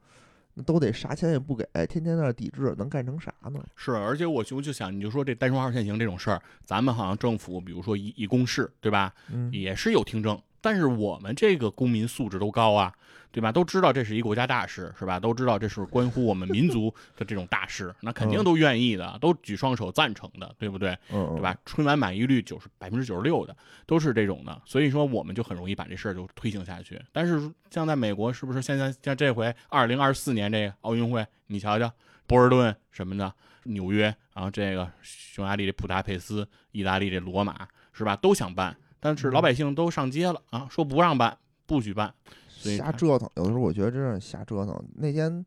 [0.57, 3.59] 那都得啥钱也不给，天天在那抵制，能干成啥呢？
[3.75, 9.13] 是，而且我就就想，你就说这单双号限行这种事儿，咱们好像政府，比如说一一公示，对吧？
[9.33, 12.91] 嗯，也是有听证，但是我们这个公民素质都高啊，
[13.31, 13.53] 对吧？
[13.53, 15.21] 都知道这是一国家大事，是吧？
[15.21, 20.97] 都知道这是关乎我们民族的这种大事，那肯定嗯都愿意的，都举双手赞成的，对不对？
[21.11, 21.55] 嗯，对吧？
[21.67, 23.55] 春晚满意率九十百分之九十六的
[23.85, 26.99] 都是这种的，所以说我们就很容易把这事儿就推行下去。
[27.13, 31.93] 但是像在美国，是不是现在像这回二零二四年这个奥运会，你瞧瞧，
[32.27, 33.31] 波士顿什么的，
[33.65, 38.17] 纽约，然后这个匈牙利这普达佩斯，意大利这罗马，是吧？
[38.17, 38.75] 都想办，
[39.05, 41.37] 但是老百姓都上街了啊，说不让办，
[41.67, 42.15] 不许办。
[42.49, 43.29] 所以瞎折腾。
[43.37, 44.83] 有的时候我觉得真是瞎折腾。
[44.95, 45.45] 那天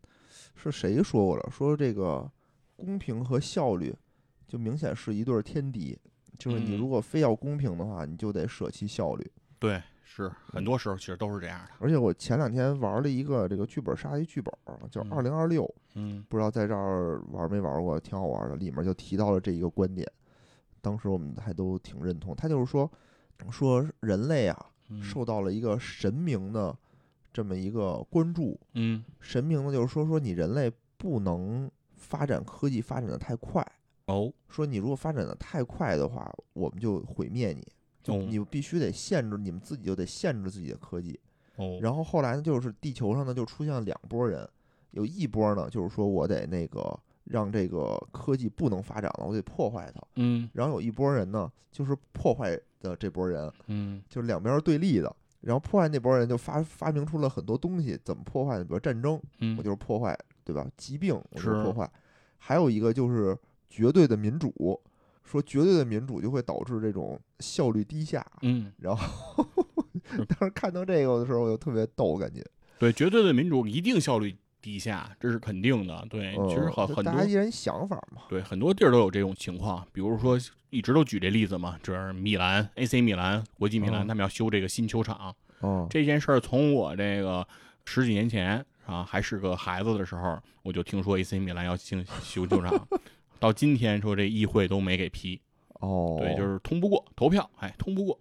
[0.54, 1.50] 是谁说过了？
[1.50, 2.30] 说这个
[2.76, 3.92] 公平和效率
[4.48, 5.98] 就明显是一对儿天敌。
[6.38, 9.32] 就是你嗯如果非要公平的话，你就得舍弃效率。
[9.58, 11.72] 对，是很多时候其实都是这样的。
[11.80, 15.64] 而且我前两天玩了一个这个剧本杀一剧本儿，叫嗯《二零二六》，
[15.96, 18.56] 嗯不知道在这儿玩没玩过，挺好玩的。
[18.56, 20.08] 里面就提到了这一个观点，
[20.80, 22.36] 当时我们还都挺认同。
[22.36, 22.88] 他就是说，
[23.52, 26.76] 说人类啊，嗯受到了一个神明的
[27.34, 28.60] 这么一个关注。
[28.74, 33.66] 嗯神明呢，就是说说你人类不能发展科技发展的太快，
[34.06, 37.66] 哦说你如果发展的太快的话，我们就毁灭你，
[38.02, 41.20] 就哦你必须得限制，你们自己就得限制自己的科技。
[41.58, 44.48] 哦，然后后来呢，就是地球上呢就出现了两拨人，
[44.92, 50.02] 有一波呢就是说我得那个让这个科技不能发展了，我得破坏它。
[50.16, 55.14] 嗯然后有一拨人呢，就是破坏的这波人，嗯就是两边儿对立的。
[55.42, 58.64] 然后破坏那波人就发发明出了很多东西，怎么破坏呢？
[58.64, 60.68] 比如战争，嗯我就是破坏，对吧？
[60.76, 61.90] 疾病我就是是破坏。
[62.38, 63.38] 还有一个就是
[63.70, 64.52] 绝对的民主，
[65.24, 68.26] 说绝对的民主就会导致这种效率低下。
[68.42, 69.46] 嗯，然后
[70.28, 72.44] 当时看到这个的时候，我就特别逗，感觉。
[72.80, 74.36] 对，绝对的民主一定效率
[74.68, 76.06] 低下，这是肯定的。
[76.10, 78.24] 对，其实很很多大家一人想法嘛。
[78.28, 80.38] 对很多地儿都有这种情况，比如说
[80.72, 87.48] 一直都举这例子嘛，就是米兰 AC 米兰国际米兰嗯他们要修这个新球场，嗯，这件事儿从我这个
[87.86, 92.88] 十几年前啊还是个孩子的时候，我就听说 AC 米兰要修修球场，
[93.40, 95.40] 到今天说这议会都没给批，
[95.76, 98.20] 哦，对，就是通不过投票，哎，通不过，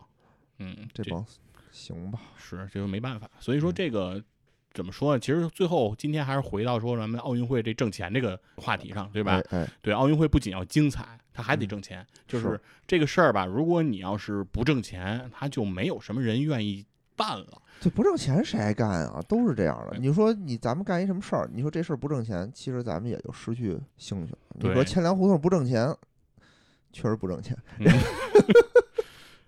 [0.61, 1.27] 嗯，这帮
[1.73, 2.21] 行吧。
[2.37, 4.23] 是这就没办法，所以说嗯这个。
[4.77, 5.19] 怎么说呢？
[5.19, 9.41] 其实最后今天还是回到说咱们奥运会这挣钱这个话题上，对吧？
[9.51, 12.07] 哎哎，对，奥运会不仅要精彩，它还得嗯挣钱。
[12.29, 16.85] 就是是这个事儿吧，如果你要是不挣钱，它就没有什么人愿意
[17.17, 17.63] 办了。
[17.81, 19.23] 这不挣钱谁爱干啊？
[19.27, 19.99] 都是这样的。
[19.99, 21.49] 你说你咱们干一什么事儿？
[21.53, 24.39] 你说这事儿不挣钱，其实咱们也就失去兴趣了。
[24.55, 25.95] 你说千粮胡同不挣钱，
[26.93, 27.57] 确实不挣钱。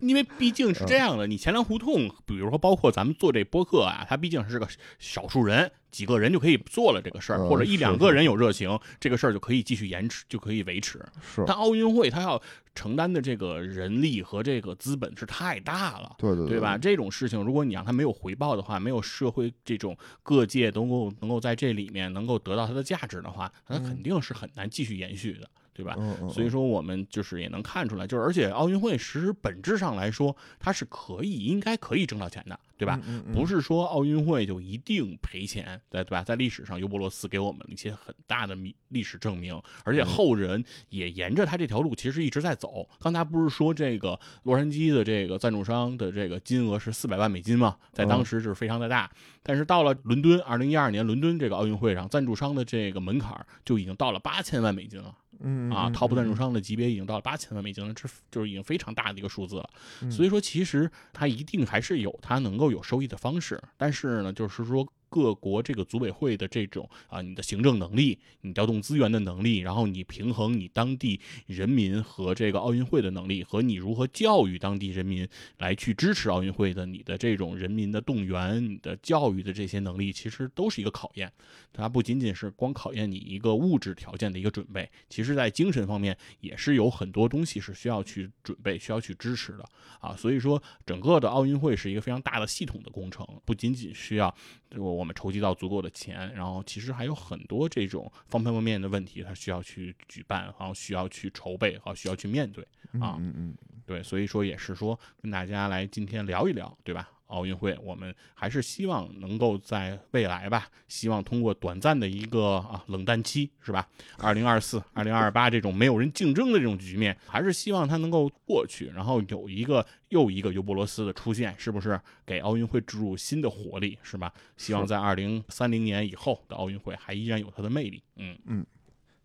[0.00, 4.68] 因为毕竟是这样的，你钱粮胡同，比如说包括咱们做这播客啊，它毕竟是个
[4.98, 11.04] 少数人，几个人就可以做了这个事儿，嗯或者一两个人有热情，这个事儿就可以继续延迟，就可以维持。
[11.20, 12.40] 是，但奥运会它要
[12.74, 16.14] 承担的这个人力和这个资本是太大了。
[16.18, 16.78] 对对对吧？？
[16.78, 25.94] 这种事情，如果你让它没有回报的话，没有社会这种各界能够能够在这里面能够得到它的价值的话，那它肯嗯定是很难继续延续的，对吧？
[25.96, 33.00] 嗯嗯，所以说，我们就是也能看出来，就是而且奥运会其实本质上来说，它是可以应该可以挣到钱的，对吧？
[33.06, 33.22] 嗯？
[33.28, 36.24] 嗯不是说奥运会就一定赔钱，对对吧？
[36.24, 42.88] 在历史上，尤伯罗斯给我们一些很大的历历史证明，而且嗯后人也沿着他这条路其实一直在走。
[42.98, 47.76] 刚才不是说这个洛杉矶的这个赞助商的这个金额是四百万美金吗？
[47.92, 49.08] 在当时是非常的大，
[49.44, 55.14] 但是到了伦敦，二零一二年伦敦这个奥运会上，赞助商的这个门槛儿就已经到了八千万美金了。
[55.40, 59.70] 嗯啊，top 赞助，商的级别已经到了八千万美金了，这就是已经非常大的一个数字了。
[60.02, 75.26] 嗯所以说，其实它一定还是有它能够有收益的方式，但是呢，就是说各国这个组委会的这种啊，你的行政能力，你调动资源的能力，然后你平衡你当地人民和这个奥运会的能力，和你如何教育当地人民
[75.58, 81.32] 来去支持奥运会的，你的这种人民的动员、你的教育的这些能力，其实都是一个考验。
[81.72, 89.64] 它不仅仅是光考验你一个物质条件的一个准备，其实在精神方面也是有很多东西是需要去准备、需要去支持的
[90.00, 90.16] 啊。
[90.16, 94.34] 所以说，整个的奥运会是一个非常大的系统的工程，不仅仅需要。
[94.76, 102.64] 我我们筹集到足够的钱，然后其实还有很多这种方方面面的问题，它需要去举办，然后需要去筹备，啊需要去面对
[103.00, 103.16] 啊。
[103.20, 103.54] 嗯嗯，
[103.86, 107.08] 对，所以说也是说跟大家来今天聊一聊，对吧？
[107.28, 113.88] 奥运会，我们还是希望能够在未来吧，希望通过短暂的一个啊冷淡期，是吧？
[114.18, 124.32] 二零二四、二零二八这种没有人竞争的这种局面，还是希望它能够过去，然后有一个又一个尤伯罗斯的出现，是不是给奥运会注入新的活力，是吧？
[124.56, 128.02] 希望在二零三零年以后的奥运会还依然有它的魅力。
[128.16, 128.66] 嗯嗯，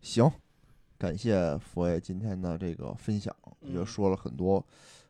[0.00, 0.30] 行，
[0.98, 4.64] 感谢佛爷今天的这个分享，也说了很多。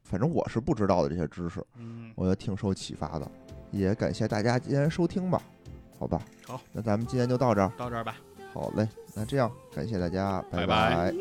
[0.05, 3.29] 反正我是不知道的这些知识，嗯，我觉得挺受启发的，
[3.71, 5.43] 也感谢大家今天收听吧，
[5.99, 8.17] 好吧，好，那咱们今天就到这儿，到这儿吧，
[8.53, 11.13] 好嘞，那这样感谢大家，拜拜。